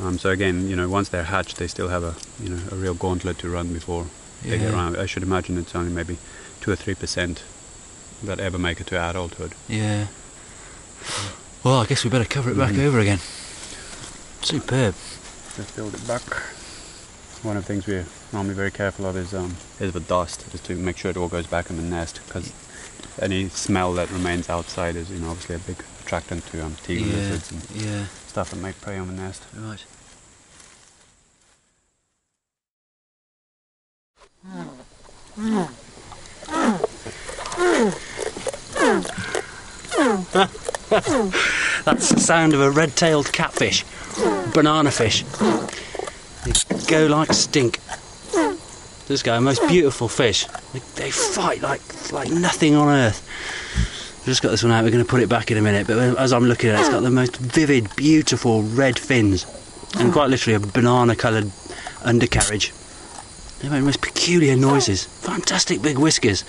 um, 0.00 0.18
so 0.18 0.30
again, 0.30 0.68
you 0.68 0.74
know, 0.74 0.88
once 0.88 1.08
they're 1.08 1.24
hatched, 1.24 1.58
they 1.58 1.68
still 1.68 1.88
have 1.88 2.02
a 2.02 2.14
you 2.42 2.48
know 2.50 2.60
a 2.72 2.74
real 2.74 2.94
gauntlet 2.94 3.38
to 3.38 3.48
run 3.48 3.72
before 3.72 4.06
they 4.42 4.58
get 4.58 4.72
around. 4.72 4.96
I 4.96 5.06
should 5.06 5.22
imagine 5.22 5.58
it's 5.58 5.74
only 5.76 5.92
maybe 5.92 6.18
two 6.60 6.72
or 6.72 6.76
three 6.76 6.94
percent 6.94 7.44
that 8.22 8.40
ever 8.40 8.58
make 8.58 8.80
it 8.80 8.88
to 8.88 9.10
adulthood. 9.10 9.54
Yeah. 9.68 10.06
Well, 11.64 11.80
I 11.80 11.86
guess 11.86 12.04
we 12.04 12.10
better 12.10 12.26
cover 12.26 12.50
it 12.50 12.58
back 12.58 12.72
Mhm. 12.74 12.86
over 12.86 12.98
again. 13.00 13.20
Superb. 14.42 14.94
Let's 15.56 15.70
build 15.70 15.94
it 15.94 16.06
back. 16.06 16.22
One 17.42 17.56
of 17.56 17.62
the 17.64 17.66
things 17.66 17.86
we're 17.86 18.06
normally 18.32 18.54
very 18.54 18.70
careful 18.70 19.06
of 19.06 19.16
is 19.16 19.32
um, 19.32 19.56
is 19.80 19.92
the 19.92 20.00
dust, 20.00 20.44
just 20.50 20.64
to 20.64 20.74
make 20.74 20.98
sure 20.98 21.10
it 21.10 21.16
all 21.16 21.28
goes 21.28 21.46
back 21.46 21.70
in 21.70 21.76
the 21.76 21.82
nest, 21.82 22.20
because 22.26 22.52
any 23.18 23.48
smell 23.48 23.92
that 23.94 24.10
remains 24.10 24.48
outside 24.50 24.96
is, 24.96 25.10
you 25.10 25.18
know, 25.18 25.30
obviously 25.30 25.56
a 25.56 25.58
big 25.58 25.82
attractant 26.04 26.46
to 26.48 26.64
um, 26.64 26.76
tea 26.84 26.98
yeah. 27.00 27.14
lizards 27.16 27.50
and 27.50 27.62
Yeah. 27.74 28.06
stuff 28.28 28.50
that 28.50 28.56
make 28.56 28.78
prey 28.82 28.98
on 28.98 29.06
the 29.08 29.14
nest. 29.14 29.42
Right. 29.56 29.84
That's 41.84 42.08
the 42.08 42.20
sound 42.20 42.54
of 42.54 42.60
a 42.60 42.70
red-tailed 42.70 43.32
catfish, 43.32 43.84
banana 44.54 44.90
fish. 44.90 45.22
They 46.44 46.86
go 46.86 47.06
like 47.06 47.32
stink. 47.32 47.78
This 49.06 49.22
guy, 49.22 49.38
most 49.38 49.66
beautiful 49.68 50.08
fish. 50.08 50.46
They, 50.96 51.10
fight 51.10 51.60
like 51.60 51.82
like 52.10 52.30
nothing 52.30 52.74
on 52.74 52.88
earth. 52.88 53.22
We've 54.20 54.26
just 54.26 54.42
got 54.42 54.50
this 54.50 54.62
one 54.62 54.72
out. 54.72 54.82
We're 54.82 54.92
going 54.92 55.04
to 55.04 55.10
put 55.10 55.20
it 55.20 55.28
back 55.28 55.50
in 55.50 55.58
a 55.58 55.62
minute. 55.62 55.86
But 55.86 56.18
as 56.18 56.32
I'm 56.32 56.44
looking 56.44 56.70
at 56.70 56.76
it, 56.76 56.80
it's 56.80 56.88
got 56.88 57.02
the 57.02 57.10
most 57.10 57.36
vivid, 57.36 57.94
beautiful 57.96 58.62
red 58.62 58.98
fins, 58.98 59.44
and 59.98 60.10
quite 60.10 60.30
literally 60.30 60.54
a 60.54 60.60
banana-coloured 60.60 61.50
undercarriage. 62.02 62.72
They 63.60 63.68
make 63.68 63.80
the 63.80 63.86
most 63.86 64.00
peculiar 64.00 64.56
noises. 64.56 65.04
Fantastic 65.04 65.82
big 65.82 65.98
whiskers. 65.98 66.44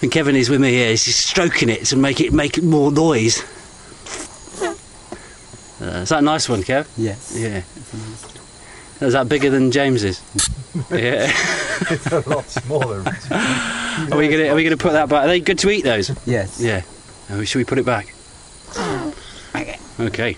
And 0.00 0.12
Kevin 0.12 0.36
is 0.36 0.48
with 0.48 0.60
me 0.60 0.70
here. 0.70 0.90
He's 0.90 1.12
stroking 1.14 1.68
it 1.68 1.86
to 1.86 1.96
make 1.96 2.20
it 2.20 2.32
make 2.32 2.62
more 2.62 2.92
noise. 2.92 3.42
Uh, 5.82 6.02
is 6.02 6.10
that 6.10 6.20
a 6.20 6.22
nice 6.22 6.48
one, 6.48 6.62
Kev? 6.62 6.86
Yes. 6.96 7.36
Yeah. 7.36 7.62
Is 9.04 9.14
that 9.14 9.28
bigger 9.28 9.50
than 9.50 9.72
James's? 9.72 10.20
yeah. 10.92 11.26
it's 11.90 12.06
a 12.06 12.28
lot 12.30 12.44
smaller. 12.44 13.00
Are 13.00 14.16
we 14.16 14.28
gonna 14.28 14.48
Are 14.48 14.54
we 14.54 14.62
gonna 14.62 14.76
put 14.76 14.92
that 14.92 15.08
back? 15.08 15.24
Are 15.24 15.26
they 15.26 15.40
good 15.40 15.58
to 15.58 15.70
eat? 15.70 15.82
Those? 15.82 16.10
yes. 16.24 16.60
Yeah. 16.60 16.82
Oh, 17.30 17.42
should 17.42 17.58
we 17.58 17.64
put 17.64 17.78
it 17.78 17.86
back? 17.86 18.14
Okay. 20.00 20.36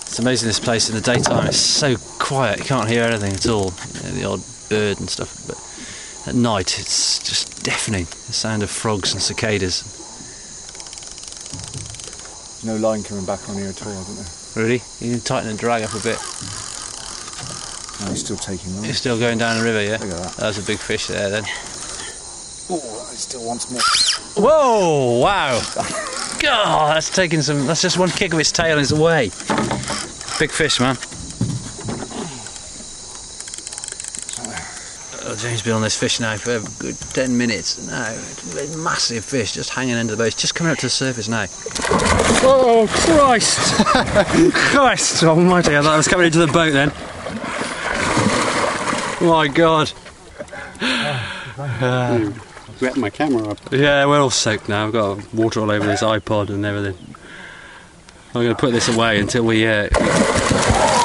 It's 0.00 0.18
amazing 0.18 0.48
this 0.48 0.60
place 0.60 0.88
in 0.90 0.94
the 0.94 1.00
daytime. 1.00 1.46
It's 1.46 1.56
so 1.56 1.96
quiet. 2.18 2.58
You 2.58 2.64
can't 2.64 2.88
hear 2.88 3.04
anything 3.04 3.32
at 3.32 3.46
all. 3.46 3.72
You 3.94 4.02
know, 4.02 4.10
the 4.10 4.24
odd 4.24 4.40
bird 4.68 5.00
and 5.00 5.08
stuff. 5.08 5.46
But 5.46 6.28
at 6.28 6.34
night, 6.34 6.78
it's 6.78 7.18
just 7.20 7.64
deafening. 7.64 8.04
The 8.04 8.32
sound 8.32 8.62
of 8.62 8.70
frogs 8.70 9.12
and 9.12 9.22
cicadas. 9.22 10.01
No 12.64 12.76
line 12.76 13.02
coming 13.02 13.24
back 13.24 13.48
on 13.48 13.56
here 13.56 13.70
at 13.70 13.82
all, 13.84 13.92
isn't 13.92 14.16
there? 14.16 14.62
Really? 14.62 14.82
You 15.00 15.12
can 15.12 15.20
tighten 15.20 15.50
and 15.50 15.58
drag 15.58 15.82
up 15.82 15.94
a 15.94 16.00
bit. 16.00 16.18
No, 18.00 18.10
he's 18.10 18.20
still 18.20 18.36
taking. 18.36 18.84
You're 18.84 18.94
still 18.94 19.18
going 19.18 19.38
down 19.38 19.58
the 19.58 19.64
river, 19.64 19.82
yeah? 19.82 19.98
Look 19.98 20.10
at 20.10 20.22
that. 20.22 20.36
That 20.36 20.46
was 20.46 20.58
a 20.58 20.62
big 20.62 20.78
fish 20.78 21.08
there 21.08 21.28
then. 21.28 21.44
Oh, 22.70 23.08
he 23.10 23.16
still 23.16 23.44
wants 23.44 23.68
more. 23.70 23.80
Whoa! 24.44 25.18
Wow! 25.18 25.60
God, 26.40 26.94
that's 26.94 27.10
taking 27.10 27.42
some. 27.42 27.66
That's 27.66 27.82
just 27.82 27.98
one 27.98 28.10
kick 28.10 28.32
of 28.32 28.38
its 28.38 28.52
tail 28.52 28.72
and 28.72 28.80
it's 28.80 28.92
away. 28.92 29.30
Big 30.38 30.50
fish, 30.50 30.78
man. 30.78 30.96
James 35.42 35.60
been 35.60 35.72
on 35.72 35.82
this 35.82 35.98
fish 35.98 36.20
now 36.20 36.36
for 36.36 36.52
a 36.54 36.60
good 36.78 36.96
ten 37.14 37.36
minutes. 37.36 37.88
Now, 37.88 38.12
massive 38.80 39.24
fish 39.24 39.50
just 39.50 39.70
hanging 39.70 39.96
under 39.96 40.12
the 40.12 40.16
boat. 40.16 40.28
It's 40.28 40.40
just 40.40 40.54
coming 40.54 40.72
up 40.72 40.78
to 40.78 40.86
the 40.86 40.90
surface 40.90 41.28
now. 41.28 41.46
Oh 42.44 42.86
Christ! 42.88 43.84
Christ 44.54 45.24
Almighty! 45.24 45.76
I 45.76 45.82
thought 45.82 45.94
I 45.94 45.96
was 45.96 46.06
coming 46.06 46.26
into 46.26 46.38
the 46.38 46.46
boat 46.46 46.72
then. 46.72 46.92
My 49.20 49.48
God! 49.48 49.92
Wet 52.80 52.96
my 52.96 53.10
camera 53.10 53.48
up. 53.48 53.58
Yeah, 53.72 54.06
we're 54.06 54.20
all 54.20 54.30
soaked 54.30 54.68
now. 54.68 54.86
I've 54.86 54.92
got 54.92 55.34
water 55.34 55.58
all 55.58 55.72
over 55.72 55.86
this 55.86 56.02
iPod 56.02 56.50
and 56.50 56.64
everything. 56.64 57.16
I'm 58.28 58.42
going 58.42 58.54
to 58.54 58.60
put 58.60 58.70
this 58.70 58.88
away 58.88 59.18
until 59.18 59.44
we 59.44 59.66
uh, 59.66 59.88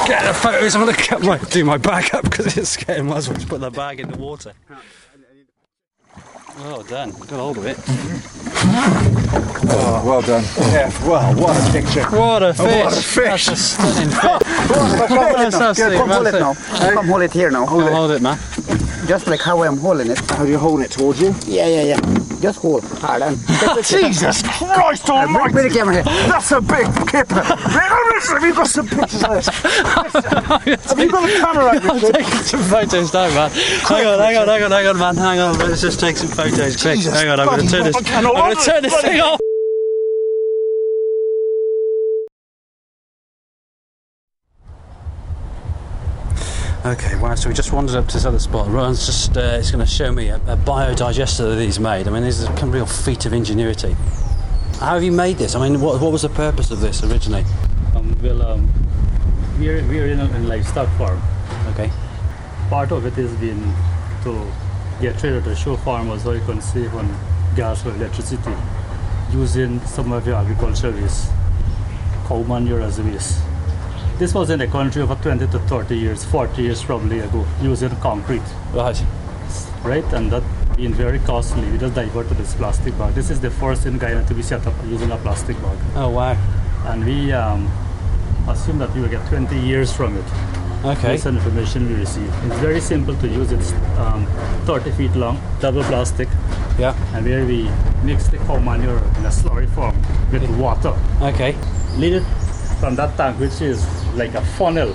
get 0.07 0.25
the 0.25 0.33
photos. 0.33 0.75
I'm 0.75 0.83
going 0.83 0.95
to 0.95 1.09
get 1.09 1.21
my, 1.21 1.37
do 1.37 1.65
my 1.65 1.77
bag 1.77 2.13
up 2.15 2.23
because 2.23 2.57
it's 2.57 2.77
getting. 2.77 3.07
Might 3.07 3.17
as 3.17 3.29
well 3.29 3.37
just 3.37 3.49
put 3.49 3.61
the 3.61 3.69
bag 3.69 3.99
in 3.99 4.09
the 4.09 4.17
water. 4.17 4.53
Well 6.59 6.83
done. 6.83 7.11
Got 7.11 7.29
hold 7.29 7.57
of 7.57 7.65
it. 7.65 7.77
Oh, 9.69 10.03
well 10.05 10.21
done. 10.21 10.43
Yeah, 10.71 11.07
well, 11.07 11.35
what 11.35 11.55
a 11.55 11.71
picture. 11.71 12.03
What 12.05 12.41
a 12.41 12.53
fish! 12.53 12.65
what 12.65 12.93
a 12.93 13.01
fish. 13.01 13.45
That's 13.45 13.47
a 13.49 13.55
stunning 13.55 14.09
fish. 14.09 14.21
That's 14.67 15.55
absolutely 15.55 15.97
Come 15.97 16.09
hold 16.09 16.27
it 16.27 16.33
now. 16.33 16.53
Come 16.53 17.07
hold 17.07 17.21
it 17.21 17.33
here 17.33 17.51
now. 17.51 17.65
Hold 17.65 17.83
I'll 17.83 17.95
hold 17.95 18.11
it, 18.11 18.21
man. 18.21 18.39
It. 19.03 19.07
Just 19.07 19.27
like 19.27 19.41
how 19.41 19.63
I'm 19.63 19.77
holding 19.77 20.09
it. 20.11 20.19
How 20.31 20.43
are 20.43 20.47
you 20.47 20.57
holding 20.57 20.85
it 20.85 20.91
towards 20.91 21.21
you? 21.21 21.33
Yeah, 21.45 21.67
yeah, 21.67 21.83
yeah. 21.83 21.99
Just 22.39 22.59
hold 22.59 22.83
hard 22.83 23.23
and 23.23 23.37
Jesus 23.83 24.43
Christ 24.43 25.09
almighty! 25.09 25.53
Bring 25.53 25.69
the 25.69 25.73
camera 25.73 25.93
here. 25.95 26.03
That's 26.03 26.51
a 26.51 26.61
big 26.61 26.85
kipper. 27.07 27.41
Have 27.41 28.43
you 28.43 28.53
got 28.53 28.67
some 28.67 28.87
pictures 28.87 29.23
of 29.23 29.29
this? 29.31 29.47
Have 30.87 30.99
you 30.99 31.11
got 31.11 31.29
a 31.29 31.39
camera 31.39 31.65
out 31.65 31.85
I'm 31.85 31.99
taking 31.99 32.43
some 32.43 32.61
photos 32.61 33.13
now, 33.13 33.27
man. 33.29 33.51
Hang 33.51 34.05
on, 34.05 34.19
hang 34.19 34.37
on, 34.37 34.47
hang 34.47 34.63
on, 34.63 34.71
hang 34.71 34.87
on, 34.87 34.97
man. 34.99 35.15
Hang 35.15 35.39
on. 35.39 35.57
Let's 35.57 35.81
just 35.81 35.99
take 35.99 36.17
some 36.17 36.29
photos 36.29 36.79
quick. 36.79 36.97
Jesus 36.97 37.13
hang 37.13 37.29
on, 37.29 37.39
I'm 37.39 37.47
going 37.47 37.61
to 37.61 37.67
turn 37.67 37.83
this. 37.85 37.95
I 37.95 38.01
cannot 38.01 38.35
I'm 38.35 38.53
going 38.53 38.57
to 38.57 38.63
turn 38.63 38.83
this 38.83 39.01
thing 39.01 39.19
off. 39.21 39.39
Okay, 46.85 47.15
wow, 47.17 47.33
so 47.35 47.49
we 47.49 47.55
just 47.55 47.73
wandered 47.73 47.95
up 47.95 48.07
to 48.07 48.13
this 48.13 48.25
other 48.25 48.39
spot. 48.39 48.69
Rowan's 48.69 49.05
just, 49.05 49.35
uh, 49.35 49.57
it's 49.59 49.71
going 49.71 49.83
to 49.83 49.91
show 49.91 50.11
me 50.11 50.29
a, 50.29 50.35
a 50.35 50.55
biodigester 50.55 51.55
that 51.55 51.61
he's 51.61 51.79
made. 51.79 52.07
I 52.07 52.11
mean, 52.11 52.23
this 52.23 52.39
is 52.39 52.45
a 52.47 52.65
real 52.65 52.85
feat 52.85 53.25
of 53.25 53.33
ingenuity. 53.33 53.93
How 54.79 54.93
have 54.93 55.03
you 55.03 55.11
made 55.11 55.37
this? 55.37 55.55
I 55.55 55.67
mean, 55.67 55.81
what, 55.81 55.99
what 55.99 56.11
was 56.11 56.21
the 56.21 56.29
purpose 56.29 56.69
of 56.69 56.79
this 56.79 57.03
originally? 57.03 57.43
Um, 57.95 58.15
well, 58.21 58.41
um, 58.43 58.71
we're, 59.59 59.83
we're 59.87 60.07
in 60.07 60.19
a 60.19 60.25
in 60.35 60.47
livestock 60.47 60.87
farm. 60.97 61.19
Okay. 61.69 61.89
Part 62.69 62.91
of 62.91 63.05
it 63.07 63.17
is 63.17 63.33
been 63.37 63.73
to 64.23 64.49
get 65.01 65.21
rid 65.23 65.33
of 65.33 65.45
the 65.45 65.55
show 65.55 65.77
farmers 65.77 66.23
so 66.23 66.31
you 66.31 66.41
can 66.41 66.61
save 66.61 66.93
on 66.93 67.13
gas 67.55 67.85
or 67.87 67.89
electricity 67.95 68.53
using 69.31 69.79
some 69.81 70.11
of 70.11 70.27
your 70.27 70.35
agricultural 70.35 70.93
waste, 70.93 71.31
cow 72.27 72.43
manure 72.43 72.81
as 72.81 72.99
a 72.99 73.03
waste. 73.03 73.41
This 74.19 74.33
was 74.33 74.49
in 74.49 74.57
the 74.57 74.65
country 74.67 75.03
over 75.03 75.13
20 75.15 75.45
to 75.47 75.59
30 75.59 75.95
years, 75.95 76.25
40 76.25 76.61
years 76.63 76.83
probably 76.83 77.19
ago, 77.19 77.45
using 77.61 77.95
concrete, 77.97 78.41
Right. 78.73 78.99
right? 79.83 80.03
And 80.13 80.31
that 80.31 80.41
being 80.75 80.93
very 80.93 81.19
costly, 81.19 81.69
we 81.69 81.77
just 81.77 81.93
diverted 81.93 82.37
this 82.37 82.55
plastic 82.55 82.97
bag. 82.97 83.13
This 83.13 83.29
is 83.29 83.39
the 83.39 83.51
first 83.51 83.85
in 83.85 83.99
Guyana 83.99 84.25
to 84.27 84.33
be 84.33 84.41
set 84.41 84.65
up 84.65 84.73
using 84.87 85.11
a 85.11 85.17
plastic 85.17 85.55
bag. 85.61 85.77
Oh 85.95 86.09
wow. 86.09 86.35
And 86.87 87.05
we 87.05 87.31
um, 87.31 87.69
assume 88.49 88.79
that 88.79 88.91
we 88.95 89.01
will 89.01 89.09
get 89.09 89.23
20 89.27 89.55
years 89.59 89.93
from 89.93 90.17
it. 90.17 90.25
Okay. 90.83 91.09
Based 91.09 91.27
on 91.27 91.35
information 91.35 91.87
we 91.87 91.95
receive. 91.95 92.31
It's 92.45 92.59
very 92.59 92.79
simple 92.81 93.15
to 93.17 93.27
use. 93.27 93.51
It's 93.51 93.71
um, 93.99 94.25
30 94.65 94.91
feet 94.93 95.15
long, 95.15 95.39
double 95.59 95.83
plastic, 95.83 96.27
Yeah. 96.79 96.95
and 97.15 97.23
where 97.23 97.45
we 97.45 97.69
mix 98.03 98.27
the 98.29 98.37
cow 98.37 98.57
manure 98.57 98.97
in 99.19 99.25
a 99.25 99.29
slurry 99.29 99.69
form 99.75 99.95
with 100.31 100.47
water. 100.57 100.95
Okay. 101.21 101.55
Lead 101.97 102.13
it 102.13 102.23
from 102.79 102.95
that 102.95 103.15
tank, 103.17 103.39
which 103.39 103.59
is 103.61 103.85
like 104.17 104.33
a 104.33 104.41
funnel 104.57 104.93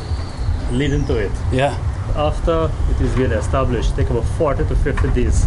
leading 0.70 1.04
to 1.06 1.16
it. 1.16 1.32
Yeah. 1.52 1.76
After 2.16 2.70
it 2.90 3.00
is 3.00 3.14
being 3.14 3.32
established, 3.32 3.96
take 3.96 4.10
about 4.10 4.24
40 4.24 4.64
to 4.64 4.76
50 4.76 5.10
days 5.10 5.46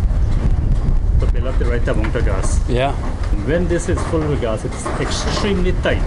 to 1.19 1.25
build 1.31 1.47
up 1.47 1.59
the 1.59 1.65
right 1.65 1.87
amount 1.87 2.15
of 2.15 2.25
gas. 2.25 2.67
Yeah. 2.69 2.93
When 3.45 3.67
this 3.67 3.89
is 3.89 4.01
full 4.07 4.21
with 4.21 4.41
gas, 4.41 4.65
it's 4.65 4.85
extremely 4.99 5.73
tight. 5.83 6.03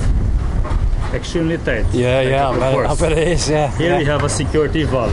Extremely 1.12 1.58
tight. 1.58 1.86
Yeah. 1.92 2.18
like 2.18 2.28
Yeah. 2.28 2.90
I 2.90 2.94
bet, 2.94 3.12
it 3.12 3.28
is. 3.28 3.48
Yeah. 3.48 3.76
Here 3.76 3.90
yeah. 3.90 3.98
we 3.98 4.04
have 4.04 4.24
a 4.24 4.28
security 4.28 4.84
valve. 4.84 5.12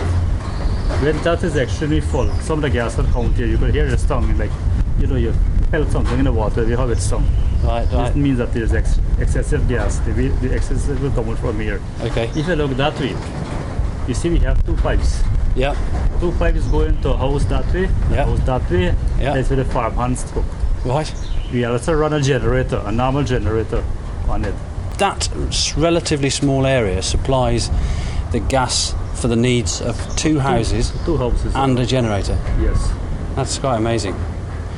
When 1.02 1.18
that 1.24 1.44
is 1.44 1.56
extremely 1.56 2.02
full, 2.02 2.30
some 2.42 2.60
of 2.60 2.62
the 2.64 2.70
gas 2.70 2.98
will 2.98 3.06
come 3.06 3.34
here. 3.34 3.48
You 3.48 3.58
could 3.58 3.74
hear 3.74 3.90
the 3.90 3.98
stung, 3.98 4.38
like 4.38 4.52
you 5.06 5.12
know, 5.14 5.18
you 5.18 5.34
something 5.92 6.18
in 6.20 6.26
the 6.26 6.32
water, 6.32 6.64
you 6.66 6.78
have 6.78 6.90
it 6.90 7.00
stung. 7.00 7.26
Right. 7.64 7.84
This 7.86 7.94
Right. 7.94 8.16
means 8.16 8.38
that 8.38 8.54
there's 8.54 8.74
ex- 8.74 9.00
excessive 9.20 9.68
gas. 9.68 10.00
The, 10.00 10.12
way- 10.14 10.28
the 10.42 10.54
excessive 10.54 11.02
will 11.02 11.12
come 11.12 11.36
from 11.36 11.60
here. 11.60 11.82
Okay. 12.02 12.30
If 12.36 12.48
you 12.48 12.56
look 12.56 12.72
that 12.78 13.00
way, 13.00 13.16
you 14.08 14.14
see 14.14 14.30
we 14.30 14.40
have 14.40 14.64
two 14.66 14.76
pipes. 14.76 15.22
Yeah. 15.56 15.76
Two 16.20 16.32
pipes 16.34 16.64
going 16.68 17.00
to 17.02 17.12
a 17.12 17.18
house 17.18 17.46
that 17.46 17.66
way, 17.74 17.86
a 17.86 18.14
Yeah. 18.14 18.26
house 18.26 18.40
that 18.46 18.70
way. 18.72 18.94
Yeah. 19.20 19.34
That's 19.34 19.50
where 19.50 19.58
the 19.58 19.66
farmhands 19.66 20.24
cook. 20.34 20.46
Right. 20.86 21.12
We 21.52 21.66
also 21.66 21.94
run 21.94 22.14
a 22.14 22.22
generator, 22.22 22.82
a 22.86 22.92
normal 22.92 23.24
generator 23.24 23.84
on 24.30 24.46
it. 24.46 24.54
That 24.98 25.30
relatively 25.78 26.30
small 26.30 26.66
area 26.66 27.02
supplies 27.02 27.70
the 28.32 28.40
gas 28.40 28.94
for 29.16 29.28
the 29.28 29.36
needs 29.36 29.82
of 29.82 29.96
two 30.16 30.40
houses 30.40 30.92
Two 31.06 31.18
houses. 31.18 31.54
and 31.56 31.78
a 31.80 31.86
generator. 31.86 32.38
yes. 32.62 32.92
That's 33.36 33.58
quite 33.60 33.78
amazing. 33.78 34.16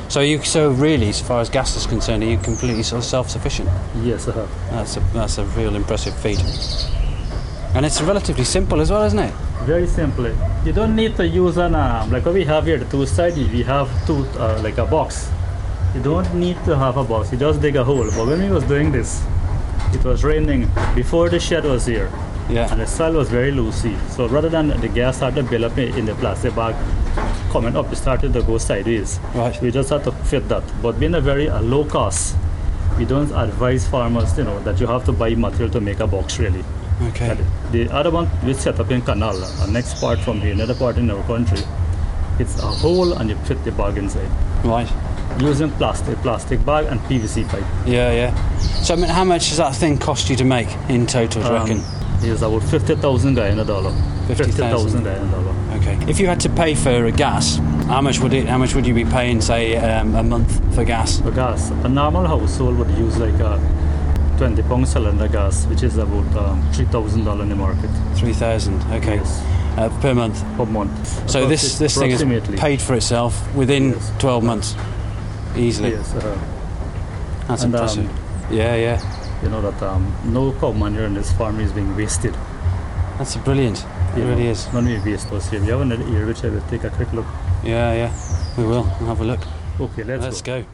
So 0.08 0.20
you, 0.20 0.42
so 0.42 0.70
really, 0.70 1.10
as 1.10 1.20
far 1.20 1.40
as 1.40 1.50
gas 1.50 1.76
is 1.76 1.86
concerned, 1.86 2.22
are 2.22 2.26
you 2.26 2.38
completely 2.38 2.82
sort 2.82 3.00
of 3.00 3.04
self-sufficient? 3.04 3.68
Yes, 4.02 4.26
uh-huh. 4.26 4.46
That's 4.70 4.96
a 4.96 5.00
that's 5.12 5.36
a 5.36 5.44
real 5.44 5.76
impressive 5.76 6.16
feat. 6.16 6.40
And 7.74 7.84
it's 7.84 8.00
relatively 8.00 8.44
simple 8.44 8.80
as 8.80 8.90
well, 8.90 9.04
isn't 9.04 9.18
it? 9.18 9.34
Very 9.66 9.86
simple. 9.86 10.26
You 10.64 10.72
don't 10.72 10.96
need 10.96 11.16
to 11.16 11.26
use 11.26 11.58
an 11.58 11.74
arm. 11.74 12.10
like 12.10 12.24
what 12.24 12.32
we 12.34 12.44
have 12.44 12.64
here, 12.64 12.78
the 12.78 12.86
two 12.86 13.04
sides. 13.04 13.36
We 13.36 13.62
have 13.64 13.88
two 14.06 14.24
uh, 14.38 14.60
like 14.62 14.78
a 14.78 14.86
box. 14.86 15.30
You 15.94 16.00
don't 16.02 16.32
need 16.34 16.56
to 16.64 16.74
have 16.76 16.96
a 16.96 17.04
box. 17.04 17.30
You 17.30 17.38
just 17.38 17.60
dig 17.60 17.76
a 17.76 17.84
hole. 17.84 18.08
But 18.16 18.26
when 18.26 18.40
we 18.40 18.48
was 18.50 18.64
doing 18.64 18.90
this, 18.90 19.22
it 19.92 20.02
was 20.04 20.24
raining 20.24 20.70
before 20.94 21.28
the 21.28 21.38
shed 21.38 21.64
was 21.64 21.84
here, 21.84 22.10
and 22.48 22.80
the 22.80 22.86
soil 22.86 23.12
was 23.12 23.28
very 23.28 23.52
loosey. 23.52 23.94
So 24.08 24.26
rather 24.26 24.48
than 24.48 24.68
the 24.80 24.88
gas 24.88 25.18
started 25.18 25.44
to 25.44 25.50
build 25.50 25.64
up 25.64 25.76
in 25.76 25.94
in 25.98 26.06
the 26.06 26.14
plastic 26.14 26.54
bag, 26.56 26.74
coming 27.48 27.76
up, 27.76 27.92
it 27.92 27.96
started 27.96 28.32
to 28.32 28.42
go 28.42 28.58
sideways. 28.58 29.18
Right. 29.34 29.60
We 29.60 29.70
just 29.70 29.90
had 29.90 30.04
to 30.04 30.12
fit 30.12 30.48
that. 30.48 30.62
But 30.82 30.98
being 31.00 31.14
a 31.14 31.20
very 31.20 31.48
uh, 31.48 31.60
low 31.62 31.84
cost, 31.84 32.36
we 32.98 33.04
don't 33.04 33.30
advise 33.32 33.86
farmers, 33.86 34.36
you 34.36 34.44
know, 34.44 34.58
that 34.60 34.80
you 34.80 34.86
have 34.86 35.04
to 35.04 35.12
buy 35.12 35.34
material 35.34 35.70
to 35.70 35.80
make 35.80 36.00
a 36.00 36.06
box 36.06 36.38
really. 36.38 36.64
Okay. 37.08 37.30
And 37.30 37.44
the 37.72 37.88
other 37.92 38.10
one 38.10 38.28
we 38.44 38.54
set 38.54 38.80
up 38.80 38.90
in 38.90 39.02
Canal, 39.02 39.36
a 39.62 39.70
next 39.70 40.00
part 40.00 40.18
from 40.18 40.40
here, 40.40 40.52
another 40.52 40.74
part 40.74 40.96
in 40.98 41.10
our 41.10 41.22
country. 41.24 41.60
It's 42.38 42.58
a 42.58 42.66
hole 42.66 43.12
and 43.14 43.30
you 43.30 43.36
fit 43.44 43.62
the 43.64 43.72
bag 43.72 43.98
inside. 43.98 44.30
Right. 44.64 44.90
Using 45.40 45.70
plastic, 45.72 46.16
plastic 46.18 46.64
bag 46.64 46.86
and 46.86 46.98
PVC 47.00 47.48
pipe. 47.48 47.64
Yeah, 47.86 48.12
yeah. 48.12 48.58
So 48.82 48.94
I 48.94 48.96
mean, 48.96 49.08
how 49.08 49.24
much 49.24 49.48
does 49.48 49.58
that 49.58 49.74
thing 49.76 49.98
cost 49.98 50.28
you 50.30 50.36
to 50.36 50.44
make 50.44 50.68
in 50.88 51.06
total? 51.06 51.42
Do 51.42 51.48
you 51.48 51.54
reckon? 51.54 51.82
It's 52.20 52.42
about 52.42 52.64
50,000 52.64 53.34
Guyana 53.34 53.64
dollar. 53.64 53.92
50,000. 54.26 55.04
Guyana 55.04 55.30
dollar. 55.30 55.54
If 56.08 56.18
you 56.18 56.26
had 56.26 56.40
to 56.40 56.48
pay 56.48 56.74
for 56.74 57.04
a 57.04 57.12
gas, 57.12 57.56
how 57.86 58.00
much 58.00 58.18
would 58.20 58.32
it? 58.32 58.46
How 58.46 58.56
much 58.58 58.74
would 58.74 58.86
you 58.86 58.94
be 58.94 59.04
paying, 59.04 59.40
say, 59.42 59.76
um, 59.76 60.14
a 60.14 60.22
month 60.22 60.74
for 60.74 60.84
gas? 60.84 61.20
For 61.20 61.30
gas, 61.30 61.70
a 61.84 61.88
normal 61.88 62.26
household 62.26 62.78
would 62.78 62.90
use 62.92 63.18
like 63.18 63.34
a 63.40 63.58
20 64.38 64.62
pound 64.62 64.88
cylinder 64.88 65.28
gas, 65.28 65.66
which 65.66 65.82
is 65.82 65.98
about 65.98 66.24
um, 66.36 66.62
$3,000 66.72 67.42
in 67.42 67.48
the 67.50 67.56
market 67.56 67.90
Three 68.16 68.32
thousand. 68.32 68.80
Okay. 68.92 69.16
Yes. 69.16 69.42
Uh, 69.76 69.88
per 70.00 70.14
month. 70.14 70.42
per 70.56 70.64
month. 70.66 71.30
So 71.30 71.46
this 71.46 71.78
this 71.78 71.96
thing 71.96 72.10
is 72.10 72.24
paid 72.58 72.80
for 72.80 72.94
itself 72.94 73.34
within 73.54 73.90
Yes. 73.90 74.12
twelve 74.18 74.42
months, 74.42 74.74
easily. 75.56 75.90
Yes, 75.90 76.14
uh, 76.14 76.36
That's 77.46 77.62
And, 77.64 77.74
um, 77.74 77.80
impressive. 77.82 78.10
yeah, 78.50 78.74
yeah. 78.74 78.98
you 79.42 79.50
know 79.50 79.60
that 79.62 79.80
um, 79.82 80.12
no 80.24 80.52
cow 80.58 80.72
manure 80.72 81.04
in 81.06 81.14
this 81.14 81.30
farm 81.32 81.60
is 81.60 81.70
being 81.72 81.94
wasted. 81.96 82.34
That's 83.18 83.36
brilliant. 83.36 83.84
It 84.16 84.24
really 84.24 84.48
is. 84.48 84.66
Of 84.66 84.84
the 84.84 85.00
waste 85.04 85.30
was 85.30 85.48
here. 85.48 85.60
We 85.60 85.68
have 85.68 85.80
another 85.80 86.06
ear 86.08 86.26
which 86.26 86.44
I 86.44 86.48
will 86.48 86.60
take 86.62 86.84
a 86.84 86.90
quick 86.90 87.12
look. 87.12 87.26
Yeah, 87.62 87.92
yeah. 87.94 88.12
We 88.56 88.64
will. 88.64 88.84
We'll 88.98 89.08
have 89.08 89.20
a 89.20 89.24
look. 89.24 89.40
Okay, 89.80 90.02
let's, 90.02 90.24
Let's 90.24 90.42
go. 90.42 90.62
go. 90.62 90.68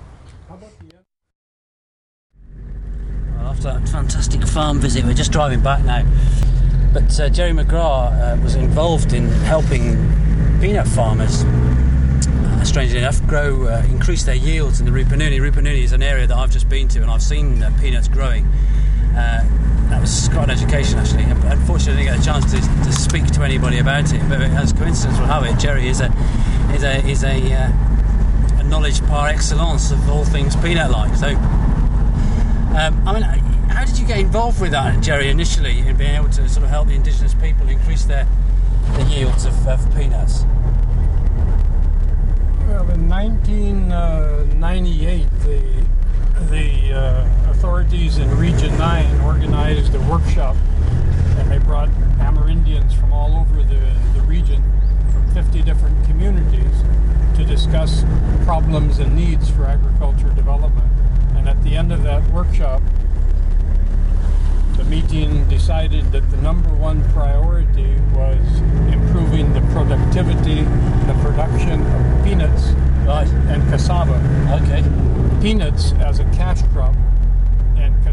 Well, 3.36 3.46
after 3.48 3.64
that 3.64 3.88
fantastic 3.88 4.46
farm 4.46 4.78
visit, 4.78 5.04
we're 5.04 5.14
just 5.14 5.32
driving 5.32 5.60
back 5.60 5.84
now. 5.84 6.06
But 6.92 7.18
uh, 7.20 7.28
Jerry 7.28 7.52
McGrath 7.52 8.38
uh, 8.38 8.42
was 8.42 8.54
involved 8.54 9.12
in 9.12 9.28
helping 9.28 9.96
peanut 10.60 10.86
farmers, 10.88 11.42
uh, 11.44 12.64
strangely 12.64 12.98
enough, 12.98 13.20
grow, 13.26 13.66
uh, 13.66 13.82
increase 13.90 14.22
their 14.22 14.36
yields 14.36 14.80
in 14.80 14.86
the 14.86 14.92
Rupununi. 14.92 15.38
Rupununi 15.40 15.82
is 15.82 15.92
an 15.92 16.02
area 16.02 16.26
that 16.26 16.36
I've 16.36 16.50
just 16.50 16.68
been 16.68 16.88
to 16.88 17.02
and 17.02 17.10
I've 17.10 17.22
seen 17.22 17.62
uh, 17.62 17.76
peanuts 17.80 18.08
growing. 18.08 18.46
Uh, 19.16 19.44
that 19.90 20.00
was 20.00 20.28
quite 20.28 20.44
an 20.44 20.50
education 20.50 20.98
actually. 20.98 21.24
Unfortunately, 21.24 22.08
I 22.08 22.16
didn't 22.16 22.20
get 22.20 22.20
a 22.20 22.24
chance 22.24 22.50
to, 22.52 22.60
to 22.84 22.92
speak 22.92 23.26
to 23.32 23.42
anybody 23.42 23.78
about 23.78 24.12
it, 24.12 24.20
but 24.28 24.40
as 24.40 24.72
coincidence 24.72 25.18
will 25.18 25.26
have 25.26 25.44
it, 25.44 25.58
Jerry 25.58 25.88
is 25.88 26.00
a 26.00 26.10
is 26.74 26.82
a 26.82 27.04
is 27.06 27.24
a, 27.24 27.52
uh, 27.52 27.70
a 28.58 28.62
knowledge 28.64 29.00
par 29.02 29.28
excellence 29.28 29.90
of 29.90 30.08
all 30.08 30.24
things 30.24 30.56
peanut-like. 30.56 31.14
So, 31.16 31.28
um, 31.28 33.02
I 33.06 33.12
mean, 33.12 33.22
how 33.68 33.84
did 33.84 33.98
you 33.98 34.06
get 34.06 34.18
involved 34.18 34.58
with 34.60 34.70
that, 34.72 35.02
Jerry, 35.02 35.28
initially, 35.28 35.80
in 35.80 35.96
being 35.96 36.16
able 36.16 36.30
to 36.30 36.48
sort 36.48 36.64
of 36.64 36.70
help 36.70 36.88
the 36.88 36.94
indigenous 36.94 37.34
people 37.34 37.68
increase 37.68 38.04
their 38.04 38.26
the 38.94 39.02
yields 39.04 39.44
of, 39.44 39.66
of 39.66 39.84
peanuts? 39.94 40.44
Well, 42.66 42.88
in 42.90 43.08
1998, 43.08 45.28
the 45.40 45.84
the 46.50 46.92
uh, 46.92 47.24
authorities 47.54 48.18
in 48.18 48.28
Region 48.36 48.76
9 48.78 49.20
organized 49.20 49.94
a 49.94 50.00
workshop, 50.00 50.56
and 51.38 51.50
they 51.50 51.58
brought 51.58 51.88
Amerindians 52.18 52.92
from 52.98 53.12
all 53.12 53.36
over 53.36 53.62
the, 53.62 53.80
the 54.14 54.20
region, 54.26 54.62
from 55.12 55.30
50 55.32 55.62
different 55.62 56.04
communities, 56.04 56.82
to 57.36 57.44
discuss 57.44 58.04
problems 58.44 58.98
and 58.98 59.14
needs 59.14 59.50
for 59.50 59.66
agriculture 59.66 60.30
development. 60.30 60.90
And 61.36 61.48
at 61.48 61.62
the 61.62 61.76
end 61.76 61.92
of 61.92 62.02
that 62.02 62.28
workshop, 62.30 62.82
the 64.76 64.84
meeting 64.84 65.48
decided 65.48 66.10
that 66.10 66.28
the 66.30 66.36
number 66.38 66.70
one 66.70 67.08
priority 67.12 67.94
was 68.14 68.60
improving 68.92 69.52
the 69.52 69.60
productivity, 69.72 70.62
the 71.06 71.16
production 71.22 71.80
of 71.80 72.24
peanuts 72.24 72.72
Right. 73.06 73.28
and 73.48 73.62
cassava. 73.70 74.14
Okay. 74.62 74.82
Peanuts 75.42 75.92
as 76.00 76.20
a 76.20 76.24
cash 76.32 76.62
crop 76.72 76.94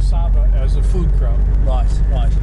cassava 0.01 0.49
as 0.55 0.75
a 0.77 0.83
food 0.83 1.11
crop. 1.13 1.37
Right. 1.63 1.87
Right. 2.09 2.33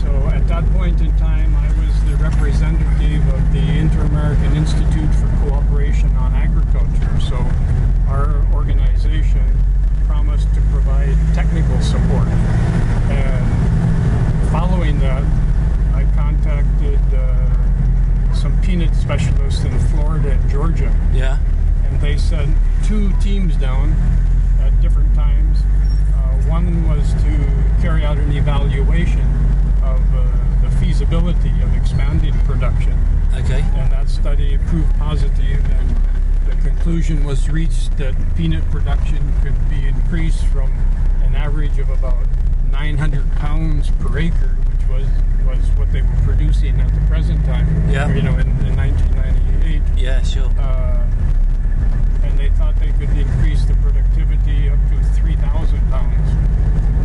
So 0.00 0.08
at 0.32 0.48
that 0.48 0.64
point 0.72 1.00
in 1.02 1.14
time, 1.18 1.54
I 1.56 1.68
was 1.78 1.92
the 2.08 2.16
representative 2.16 3.22
of 3.34 3.52
the 3.52 3.60
Inter-American 3.78 4.56
Institute 4.56 5.14
for 5.16 5.28
Cooperation 5.44 6.08
on 6.16 6.32
Agriculture. 6.32 7.20
So 7.20 7.36
our 8.08 8.42
organization 8.54 9.44
promised 10.06 10.48
to 10.54 10.60
provide 10.72 11.14
technical 11.34 11.78
support. 11.82 12.28
And 13.12 14.50
following 14.50 14.98
that, 15.00 15.22
I 15.92 16.04
contacted 16.14 16.98
uh, 17.12 18.34
some 18.34 18.58
peanut 18.62 18.94
specialists 18.94 19.64
in 19.64 19.78
Florida 19.90 20.30
and 20.30 20.50
Georgia. 20.50 20.94
Yeah. 21.12 21.38
and 21.84 22.00
they 22.00 22.16
sent 22.16 22.56
two 22.84 23.12
teams 23.20 23.56
down 23.56 23.94
at 24.60 24.78
different 24.80 25.14
times. 25.14 25.58
Uh, 26.14 26.50
one 26.50 26.86
was 26.88 27.12
to 27.14 27.32
carry 27.80 28.04
out 28.04 28.18
an 28.18 28.30
evaluation 28.32 29.24
of 29.82 30.00
uh, 30.14 30.26
the 30.62 30.70
feasibility 30.80 31.50
of 31.62 31.74
expanding 31.76 32.34
production, 32.40 32.92
Okay. 33.34 33.62
and 33.76 33.90
that 33.92 34.08
study 34.08 34.58
proved 34.68 34.92
positive, 34.98 35.64
and 35.70 35.96
the 36.46 36.56
conclusion 36.98 37.24
was 37.24 37.48
reached 37.48 37.96
that 37.96 38.12
peanut 38.36 38.68
production 38.72 39.32
could 39.40 39.54
be 39.70 39.86
increased 39.86 40.44
from 40.46 40.72
an 41.22 41.36
average 41.36 41.78
of 41.78 41.88
about 41.90 42.26
900 42.72 43.30
pounds 43.36 43.92
per 44.00 44.18
acre, 44.18 44.56
which 44.66 44.88
was 44.88 45.06
was 45.46 45.64
what 45.78 45.92
they 45.92 46.02
were 46.02 46.20
producing 46.24 46.80
at 46.80 46.92
the 46.92 47.00
present 47.02 47.44
time. 47.44 47.68
Yeah. 47.88 48.12
You 48.12 48.22
know, 48.22 48.32
in, 48.32 48.48
in 48.66 48.74
1998. 48.74 49.80
Yeah, 49.96 50.20
sure. 50.22 50.50
Uh, 50.58 51.06
and 52.24 52.36
they 52.36 52.48
thought 52.50 52.74
they 52.80 52.90
could 52.90 53.16
increase 53.16 53.64
the 53.64 53.74
productivity 53.74 54.68
up 54.68 54.78
to 54.90 55.00
3,000 55.20 55.78
pounds. 55.90 56.30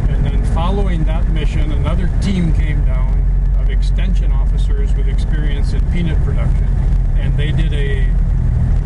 And 0.10 0.26
then 0.26 0.44
following 0.56 1.04
that 1.04 1.30
mission, 1.30 1.72
another 1.72 2.10
team 2.20 2.52
came 2.56 2.84
down 2.86 3.24
of 3.60 3.70
extension 3.70 4.32
officers 4.32 4.92
with 4.96 5.08
experience 5.08 5.72
in 5.74 5.86
peanut 5.92 6.18
production, 6.24 6.68
and 7.16 7.38
they 7.38 7.52
did 7.52 7.72
a 7.74 8.12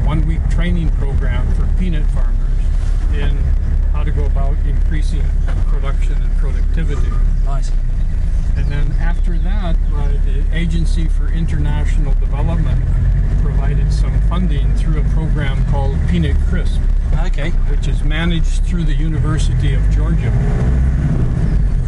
one-week 0.05 0.41
training 0.49 0.89
program 0.91 1.45
for 1.55 1.67
peanut 1.79 2.05
farmers 2.11 2.33
in 3.13 3.37
how 3.93 4.03
to 4.03 4.11
go 4.11 4.25
about 4.25 4.55
increasing 4.65 5.23
production 5.67 6.13
and 6.21 6.37
productivity. 6.37 7.09
Nice. 7.45 7.71
And 8.55 8.71
then 8.71 8.91
after 8.99 9.37
that, 9.39 9.75
uh, 9.93 10.07
the 10.25 10.43
Agency 10.53 11.07
for 11.07 11.27
International 11.27 12.13
Development 12.15 12.81
provided 13.41 13.93
some 13.93 14.19
funding 14.21 14.73
through 14.75 14.99
a 15.01 15.03
program 15.09 15.63
called 15.71 15.97
Peanut 16.09 16.35
CRSP, 16.49 16.79
Okay. 17.27 17.51
which 17.69 17.87
is 17.87 18.03
managed 18.03 18.63
through 18.65 18.83
the 18.83 18.93
University 18.95 19.73
of 19.73 19.81
Georgia. 19.91 20.31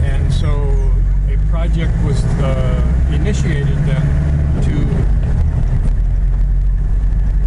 And 0.03 0.31
so 0.31 0.51
a 1.27 1.37
project 1.49 1.91
was 2.03 2.23
uh, 2.41 3.09
initiated 3.13 3.77
then 3.85 4.61
to 4.63 4.69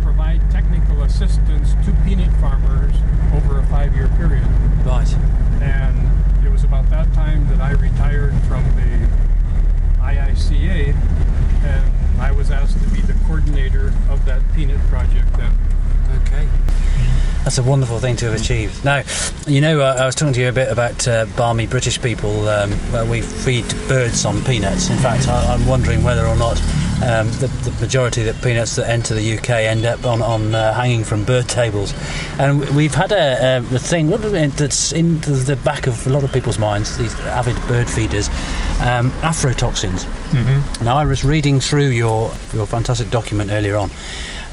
provide 0.03 0.41
technical 0.51 1.02
assistance 1.13 1.75
to 1.85 1.93
peanut 2.07 2.33
farmers 2.41 2.95
over 3.35 3.59
a 3.59 3.67
five-year 3.67 4.09
period. 4.17 4.47
Right. 4.83 5.13
And 5.61 6.47
it 6.47 6.51
was 6.51 6.65
about 6.65 6.89
that 6.89 7.13
time 7.13 7.47
that 7.49 7.61
I 7.61 7.73
retired 7.73 8.33
from 8.49 8.65
the 8.77 9.09
IICA, 10.01 10.95
and 11.65 12.21
I 12.21 12.33
was 12.33 12.51
asked 12.51 12.83
to 12.83 12.89
be 12.89 13.03
the 13.03 13.13
coordinator 13.27 13.93
of 14.09 14.25
that 14.25 14.41
peanut 14.55 14.81
project 14.89 15.31
then. 15.35 15.53
Okay. 16.23 16.49
That's 17.45 17.59
a 17.59 17.63
wonderful 17.63 17.99
thing 17.99 18.17
to 18.17 18.31
have 18.31 18.41
achieved. 18.41 18.83
Now, 18.83 19.03
you 19.47 19.61
know, 19.61 19.81
uh, 19.81 19.99
I 20.01 20.07
was 20.07 20.15
talking 20.15 20.33
to 20.33 20.41
you 20.41 20.49
a 20.49 20.53
bit 20.53 20.73
about 20.73 21.07
uh, 21.07 21.27
balmy 21.37 21.67
British 21.67 22.01
people. 22.01 22.49
Um, 22.49 22.71
where 22.91 23.05
we 23.05 23.21
feed 23.21 23.67
birds 23.87 24.25
on 24.25 24.43
peanuts. 24.45 24.89
In 24.89 24.97
fact, 24.97 25.29
I, 25.29 25.53
I'm 25.53 25.67
wondering 25.67 26.03
whether 26.05 26.27
or 26.27 26.37
not 26.37 26.59
um, 27.03 27.27
the, 27.33 27.49
the 27.65 27.77
majority 27.81 28.27
of 28.27 28.37
the 28.37 28.43
peanuts 28.43 28.77
that 28.77 28.89
enter 28.89 29.15
the 29.15 29.39
UK 29.39 29.51
end 29.51 29.85
up 29.85 30.05
on, 30.05 30.23
on 30.23 30.55
uh, 30.55 30.73
hanging 30.73 31.03
from 31.03 31.25
bird 31.25 31.49
tables. 31.49 31.93
And 32.39 32.61
we've 32.77 32.95
had 32.95 33.11
a, 33.11 33.57
a, 33.57 33.75
a 33.75 33.79
thing 33.79 34.09
what 34.09 34.25
is 34.25 34.33
it, 34.33 34.53
that's 34.53 34.93
in 34.93 35.21
the, 35.21 35.59
back 35.65 35.87
of 35.87 36.07
a 36.07 36.11
lot 36.11 36.25
of 36.25 36.33
people's 36.33 36.59
minds, 36.59 36.97
these 36.99 37.15
avid 37.21 37.57
bird 37.67 37.91
feeders, 37.91 38.29
um, 38.81 39.11
aflatoxins. 39.23 40.05
Mm-hmm. 40.31 40.85
Now, 40.85 40.97
I 40.97 41.05
was 41.05 41.25
reading 41.25 41.61
through 41.61 41.89
your, 41.89 42.33
your 42.53 42.67
fantastic 42.67 43.11
document 43.11 43.51
earlier 43.51 43.77
on 43.77 43.91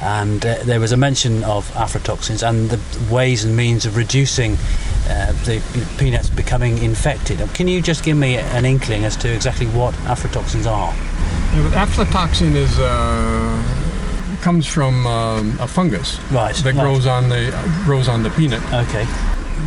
and 0.02 0.46
uh, 0.46 0.56
there 0.64 0.80
was 0.80 0.92
a 0.92 0.98
mention 0.98 1.44
of 1.44 1.70
aflatoxins 1.72 2.48
and 2.48 2.70
the 2.70 3.14
ways 3.14 3.44
and 3.44 3.56
means 3.56 3.86
of 3.86 3.98
reducing 3.98 4.54
uh, 5.10 5.34
the 5.44 5.62
peanuts 5.98 6.30
becoming 6.30 6.78
infected. 6.78 7.40
Can 7.54 7.68
you 7.68 7.82
just 7.82 8.04
give 8.04 8.18
me 8.18 8.38
an 8.38 8.66
inkling 8.66 9.04
as 9.04 9.18
to 9.18 9.34
exactly 9.34 9.68
what 9.68 9.94
aflatoxins 10.06 10.66
are? 10.66 10.94
Yeah, 11.54 11.64
but 11.70 11.74
aflatoxin 11.88 12.56
is 12.56 12.78
uh, 12.80 14.38
comes 14.42 14.66
from 14.66 15.06
um, 15.08 15.58
a 15.60 15.68
fungus 15.68 16.20
Right, 16.32 16.56
that 16.56 16.76
right. 16.76 16.82
grows 16.84 17.06
on 17.08 17.30
the 17.30 17.52
grows 17.86 18.08
on 18.08 18.24
the 18.24 18.30
peanut. 18.32 18.62
Okay, 18.74 19.06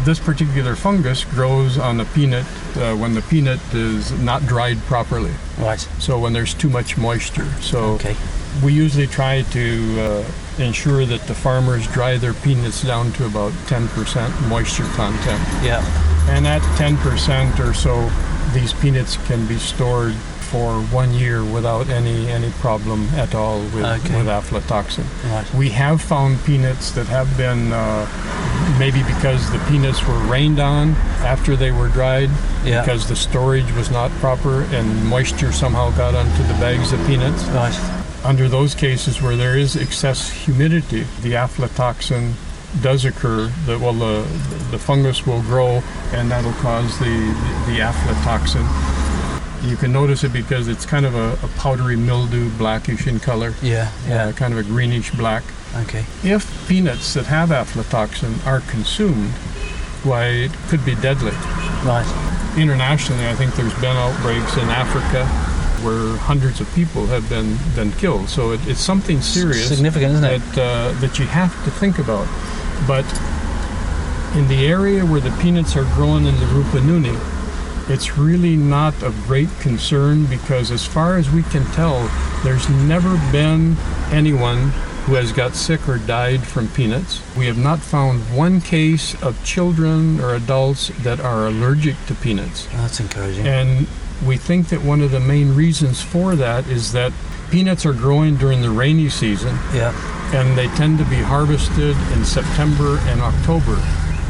This 0.05 0.19
particular 0.19 0.75
fungus 0.77 1.25
grows 1.25 1.77
on 1.79 1.97
the 1.99 2.05
peanut 2.07 2.47
uh, 2.77 2.95
when 2.97 3.15
the 3.15 3.23
peanut 3.23 3.61
is 3.75 4.11
not 4.13 4.47
dried 4.47 4.79
properly. 4.87 5.33
right, 5.59 5.81
So 5.99 6.19
when 6.19 6.33
there's 6.33 6.55
too 6.55 6.71
much 6.71 6.97
moisture. 6.97 7.49
So 7.61 7.79
okay, 7.97 8.17
we 8.65 8.73
usually 8.73 9.07
try 9.07 9.43
to 9.43 10.01
uh, 10.01 10.25
ensure 10.63 11.05
that 11.07 11.23
the 11.27 11.35
farmers 11.35 11.87
dry 11.89 12.17
their 12.17 12.35
peanuts 12.35 12.83
down 12.83 13.13
to 13.15 13.27
about 13.27 13.53
10% 13.67 14.49
moisture 14.49 14.85
content. 14.95 15.41
yeah, 15.63 15.83
And 16.31 16.47
at 16.47 16.63
10% 16.79 17.59
or 17.59 17.75
so, 17.75 18.11
these 18.55 18.73
peanuts 18.75 19.17
can 19.27 19.47
be 19.47 19.57
stored 19.59 20.15
for 20.53 20.81
one 20.95 21.15
year 21.15 21.43
without 21.43 21.89
any 21.89 22.29
any 22.29 22.51
problem 22.61 23.09
at 23.17 23.35
all 23.35 23.61
with, 23.75 23.85
Okay. 23.85 24.17
with 24.17 24.27
aflatoxin. 24.27 25.05
right, 25.33 25.47
We 25.55 25.71
have 25.71 26.01
found 26.03 26.45
peanuts 26.45 26.91
that 26.93 27.07
have 27.07 27.35
been 27.39 27.73
uh, 27.73 28.07
maybe 28.79 29.03
because 29.03 29.51
the 29.51 29.59
peanuts 29.71 30.07
were 30.07 30.19
rained 30.35 30.61
on 30.61 30.91
after 31.25 31.57
they 31.57 31.71
were 31.73 31.89
dried, 31.89 32.31
Yeah. 32.65 32.83
because 32.83 33.09
the 33.09 33.17
storage 33.17 33.73
was 33.73 33.91
not 33.91 34.11
proper 34.21 34.63
and 34.77 35.05
moisture 35.07 35.53
somehow 35.53 35.91
got 35.97 36.15
onto 36.15 36.43
the 36.45 36.55
bags 36.61 36.93
of 36.93 37.05
peanuts. 37.07 37.43
right, 37.47 37.75
Under 38.25 38.47
those 38.49 38.75
cases 38.75 39.21
where 39.23 39.37
there 39.37 39.57
is 39.59 39.75
excess 39.75 40.31
humidity, 40.31 41.07
the 41.23 41.33
aflatoxin 41.33 42.35
does 42.81 43.05
occur. 43.05 43.51
That 43.67 43.81
well, 43.81 43.93
the 43.95 44.25
the 44.71 44.79
fungus 44.79 45.27
will 45.27 45.43
grow, 45.43 45.83
and 46.13 46.31
that'll 46.31 46.53
cause 46.63 46.99
the 46.99 47.17
the 47.67 47.81
aflatoxin. 47.81 48.67
You 49.63 49.77
can 49.77 49.93
notice 49.93 50.25
it 50.25 50.33
because 50.33 50.67
it's 50.69 50.85
kind 50.85 51.07
of 51.07 51.15
a, 51.15 51.35
a 51.45 51.49
powdery 51.57 51.97
mildew, 51.97 52.51
blackish 52.59 53.07
in 53.07 53.21
color, 53.21 53.55
yeah, 53.63 53.93
yeah, 54.09 54.25
uh, 54.25 54.33
kind 54.33 54.53
of 54.53 54.59
a 54.59 54.65
greenish 54.65 55.11
black. 55.13 55.45
okay, 55.77 56.05
If 56.25 56.67
peanuts 56.69 57.15
that 57.15 57.27
have 57.27 57.51
aflatoxin 57.51 58.45
are 58.45 58.61
consumed, 58.63 59.31
why 60.03 60.27
it 60.27 60.53
could 60.69 60.85
be 60.85 60.97
deadly. 60.97 61.31
right, 61.85 62.07
Internationally, 62.59 63.27
I 63.29 63.35
think 63.35 63.55
there's 63.55 63.75
been 63.81 63.97
outbreaks 63.97 64.57
in 64.57 64.69
Africa 64.69 65.27
where 65.85 66.17
hundreds 66.19 66.61
of 66.61 66.73
people 66.75 67.07
have 67.07 67.29
been, 67.29 67.57
been 67.75 67.93
killed. 67.99 68.29
So 68.29 68.51
it, 68.53 68.61
it's 68.67 68.81
something 68.81 69.21
serious 69.21 69.69
significant, 69.69 70.13
isn't 70.15 70.25
it? 70.25 70.39
that 70.55 70.59
uh, 70.59 71.01
that 71.01 71.19
you 71.19 71.27
have 71.27 71.53
to 71.65 71.71
think 71.71 71.99
about. 71.99 72.27
But 72.87 73.07
in 74.37 74.49
the 74.49 74.67
area 74.67 75.05
where 75.07 75.21
the 75.21 75.31
peanuts 75.41 75.77
are 75.77 75.85
grown 75.95 76.25
in 76.27 76.35
the 76.37 76.47
Rupununi, 76.47 77.17
it's 77.89 78.17
really 78.19 78.57
not 78.57 79.03
of 79.03 79.15
great 79.27 79.49
concern 79.61 80.27
because, 80.27 80.71
as 80.71 80.85
far 80.87 81.17
as 81.17 81.31
we 81.31 81.43
can 81.45 81.65
tell, 81.73 82.11
there's 82.45 82.69
never 82.69 83.17
been 83.33 83.77
anyone 84.11 84.71
who 85.07 85.15
has 85.15 85.33
got 85.33 85.55
sick 85.55 85.89
or 85.89 85.99
died 85.99 86.47
from 86.47 86.69
peanuts. 86.69 87.21
We 87.37 87.47
have 87.47 87.59
not 87.59 87.81
found 87.81 88.21
one 88.37 88.61
case 88.61 89.21
of 89.23 89.43
children 89.45 90.21
or 90.21 90.35
adults 90.37 90.89
that 91.03 91.19
are 91.19 91.47
allergic 91.49 91.97
to 92.07 92.15
peanuts. 92.15 92.67
That's 92.67 93.01
encouraging. 93.01 93.45
And 93.47 93.89
we 94.25 94.37
think 94.37 94.69
that 94.69 94.83
one 94.83 95.01
of 95.01 95.11
the 95.11 95.19
main 95.19 95.57
reasons 95.57 96.01
for 96.01 96.37
that 96.37 96.69
is 96.69 96.93
that 96.93 97.13
peanuts 97.51 97.85
are 97.85 97.93
growing 97.93 98.37
during 98.37 98.63
the 98.63 98.71
rainy 98.71 99.09
season 99.09 99.55
Yeah, 99.75 99.93
and 100.33 100.57
they 100.57 100.69
tend 100.69 100.99
to 100.99 101.05
be 101.07 101.17
harvested 101.17 101.97
in 102.13 102.25
September 102.25 102.99
and 103.09 103.21
October, 103.21 103.75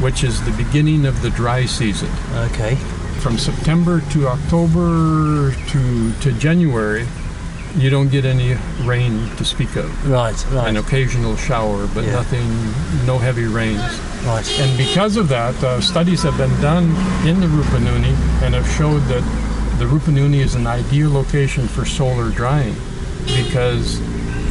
which 0.01 0.23
is 0.23 0.43
the 0.43 0.51
beginning 0.51 1.05
of 1.05 1.21
the 1.21 1.29
dry 1.29 1.65
season. 1.65 2.09
okay, 2.51 2.75
From 3.23 3.37
September 3.37 4.01
to 4.11 4.27
October 4.27 5.53
to, 5.69 6.11
to 6.13 6.31
January, 6.33 7.07
you 7.77 7.89
don't 7.89 8.09
get 8.09 8.25
any 8.25 8.55
rain 8.83 9.29
to 9.37 9.45
speak 9.45 9.77
of. 9.77 10.09
right, 10.09 10.35
right. 10.51 10.67
An 10.67 10.75
occasional 10.75 11.37
shower, 11.37 11.87
but 11.93 12.03
Yeah. 12.03 12.11
nothing, 12.15 12.45
no 13.07 13.17
heavy 13.17 13.45
rains. 13.45 13.79
right, 14.25 14.45
And 14.59 14.77
because 14.77 15.15
of 15.15 15.29
that, 15.29 15.55
uh, 15.63 15.79
studies 15.79 16.21
have 16.23 16.37
been 16.37 16.51
done 16.59 16.93
in 17.25 17.39
the 17.39 17.47
Rupununi 17.47 18.13
and 18.43 18.53
have 18.55 18.69
showed 18.77 19.07
that 19.07 19.23
the 19.79 19.85
Rupununi 19.85 20.41
is 20.41 20.55
an 20.55 20.67
ideal 20.67 21.09
location 21.09 21.69
for 21.69 21.85
solar 21.85 22.29
drying 22.29 22.75
because 23.25 24.01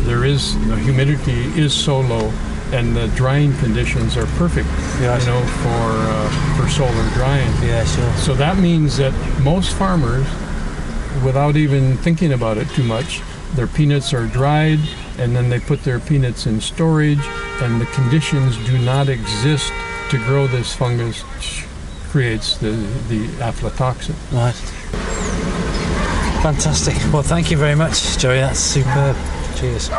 there 0.07 0.25
is 0.25 0.55
the 0.67 0.77
humidity 0.77 1.43
is 1.61 1.75
so 1.75 2.01
low 2.01 2.33
and 2.73 2.97
the 2.97 3.07
drying 3.09 3.53
conditions 3.59 4.17
are 4.17 4.27
perfect, 4.39 4.67
Yes. 5.01 5.25
you 5.27 5.31
know, 5.33 5.41
for 5.63 5.91
uh, 6.09 6.57
for 6.57 6.69
solar 6.69 7.09
drying. 7.15 7.51
yeah, 7.63 7.85
sure, 7.85 8.13
So 8.17 8.35
that 8.35 8.57
means 8.59 8.97
that 8.97 9.13
most 9.43 9.75
farmers, 9.75 10.27
without 11.25 11.57
even 11.57 11.97
thinking 11.99 12.33
about 12.33 12.57
it 12.59 12.69
too 12.71 12.83
much, 12.85 13.21
their 13.55 13.67
peanuts 13.67 14.15
are 14.15 14.27
dried 14.27 14.79
and 15.19 15.37
then 15.37 15.51
they 15.51 15.61
put 15.61 15.83
their 15.85 16.01
peanuts 16.01 16.47
in 16.47 16.61
storage, 16.61 17.21
and 17.61 17.79
the 17.81 17.87
conditions 17.87 18.57
do 18.67 18.79
not 18.79 19.09
exist 19.11 19.71
to 20.11 20.17
grow 20.27 20.47
this 20.47 20.75
fungus, 20.75 21.21
which 21.21 21.65
creates 22.11 22.57
the, 22.57 22.71
the 23.09 23.27
aflatoxin. 23.41 24.15
right. 24.33 24.55
Fantastic. 26.43 26.97
Well, 27.13 27.23
thank 27.23 27.51
you 27.51 27.57
very 27.57 27.75
much, 27.77 28.19
Joey. 28.19 28.41
That's 28.41 28.59
superb. 28.59 29.17
Cheers. 29.57 29.91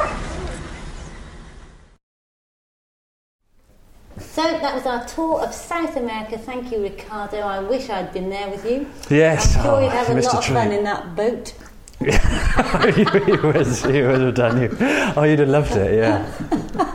So 4.34 4.42
that 4.42 4.74
was 4.74 4.88
our 4.88 5.06
tour 5.06 5.42
of 5.42 5.54
South 5.54 5.96
America. 5.96 6.40
Thank 6.40 6.72
you, 6.72 6.82
Ricardo. 6.82 7.42
I 7.42 7.60
wish 7.60 7.92
I'd 7.92 8.12
been 8.12 8.32
there 8.32 8.50
with 8.50 8.66
you. 8.66 8.88
Yes, 9.08 9.56
I'm 9.56 9.62
sure 9.62 9.72
oh, 9.74 9.80
you'd 9.80 9.92
have 9.92 10.10
a 10.10 10.16
missed 10.16 10.34
lot 10.34 10.44
a 10.44 10.48
of 10.48 10.54
fun 10.56 10.72
in 10.72 10.84
that 10.86 11.16
boat. 11.16 11.54
you, 12.02 13.06
would, 13.14 13.28
you 13.28 14.08
would 14.08 14.22
have 14.22 14.34
done 14.34 14.60
you. 14.60 14.76
Oh, 15.16 15.22
you'd 15.22 15.38
have 15.38 15.50
loved 15.50 15.74
it, 15.74 16.00
yeah. 16.00 16.26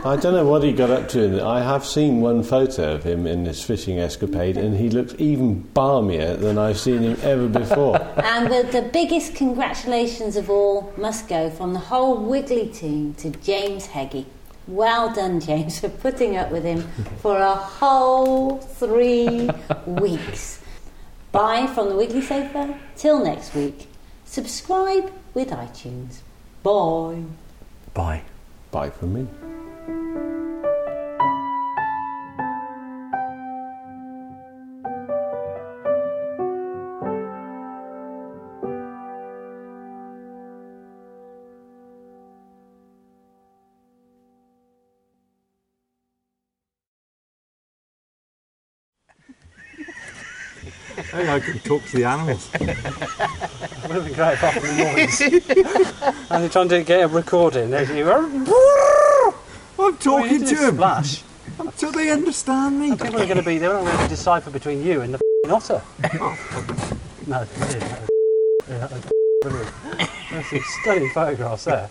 I 0.03 0.17
don't 0.17 0.33
know 0.33 0.45
what 0.45 0.63
he 0.63 0.73
got 0.73 0.89
up 0.89 1.07
to. 1.09 1.41
I 1.41 1.61
have 1.61 1.85
seen 1.85 2.19
one 2.19 2.43
photo 2.43 2.95
of 2.95 3.05
him 3.05 3.25
in 3.25 3.45
this 3.45 3.63
fishing 3.63 3.99
escapade, 3.99 4.57
and 4.57 4.75
he 4.75 4.89
looks 4.89 5.15
even 5.17 5.63
balmier 5.73 6.37
than 6.37 6.57
I've 6.57 6.77
seen 6.77 7.03
him 7.03 7.17
ever 7.23 7.47
before. 7.47 8.01
And 8.21 8.51
the, 8.51 8.69
the 8.69 8.89
biggest 8.91 9.35
congratulations 9.35 10.35
of 10.35 10.49
all 10.49 10.91
must 10.97 11.29
go 11.29 11.49
from 11.49 11.71
the 11.71 11.79
whole 11.79 12.17
Wiggly 12.17 12.67
team 12.67 13.13
to 13.13 13.29
James 13.29 13.85
Heggie. 13.85 14.25
Well 14.69 15.11
done, 15.11 15.39
James, 15.39 15.79
for 15.79 15.89
putting 15.89 16.37
up 16.37 16.51
with 16.51 16.63
him 16.63 16.83
for 17.23 17.35
a 17.37 17.55
whole 17.55 18.59
three 18.59 19.49
weeks. 19.87 20.61
Bye 21.31 21.65
from 21.65 21.89
the 21.89 21.95
Wiggly 21.95 22.21
Sofa. 22.21 22.79
Till 22.95 23.23
next 23.23 23.55
week. 23.55 23.87
Subscribe 24.25 25.11
with 25.33 25.49
iTunes. 25.49 26.19
Bye. 26.61 27.23
Bye. 27.95 28.21
Bye 28.69 28.91
from 28.91 29.13
me. 29.15 29.27
Talk 51.69 51.85
to 51.85 51.97
the 51.97 52.03
animals. 52.03 52.49
Would 52.59 52.69
have 52.69 54.05
been 54.05 54.13
great 54.13 54.33
apart 54.33 54.55
from 54.55 54.63
the 54.63 54.75
noise. 54.83 55.21
and 56.31 56.41
you're 56.41 56.49
trying 56.49 56.69
to 56.69 56.83
get 56.83 57.03
a 57.03 57.07
recording. 57.07 57.69
There's 57.69 57.91
you. 57.91 58.09
I'm 58.11 59.95
talking 59.97 60.45
to 60.45 60.55
him 60.55 60.75
Splash. 60.75 61.23
until 61.59 61.91
they 61.91 62.09
understand 62.09 62.79
me. 62.79 62.91
People 62.91 63.21
are 63.21 63.25
going 63.25 63.37
to 63.37 63.43
be. 63.43 63.59
They're 63.59 63.71
not 63.71 63.83
going 63.85 63.97
to 63.99 64.07
decipher 64.07 64.49
between 64.49 64.83
you 64.83 65.01
and 65.01 65.13
the 65.13 65.17
f***ing 65.17 65.51
otter. 65.51 65.81
Oh, 66.19 66.37
no, 67.27 67.41
it 67.41 67.49
is. 67.51 67.75
That 67.75 68.01
was, 68.01 68.09
yeah, 68.69 68.77
that 68.79 68.91
was 68.91 69.05
brilliant. 69.43 69.75
There's 70.31 70.47
some 70.47 70.63
stunning 70.81 71.11
photographs 71.11 71.65
there. 71.65 71.89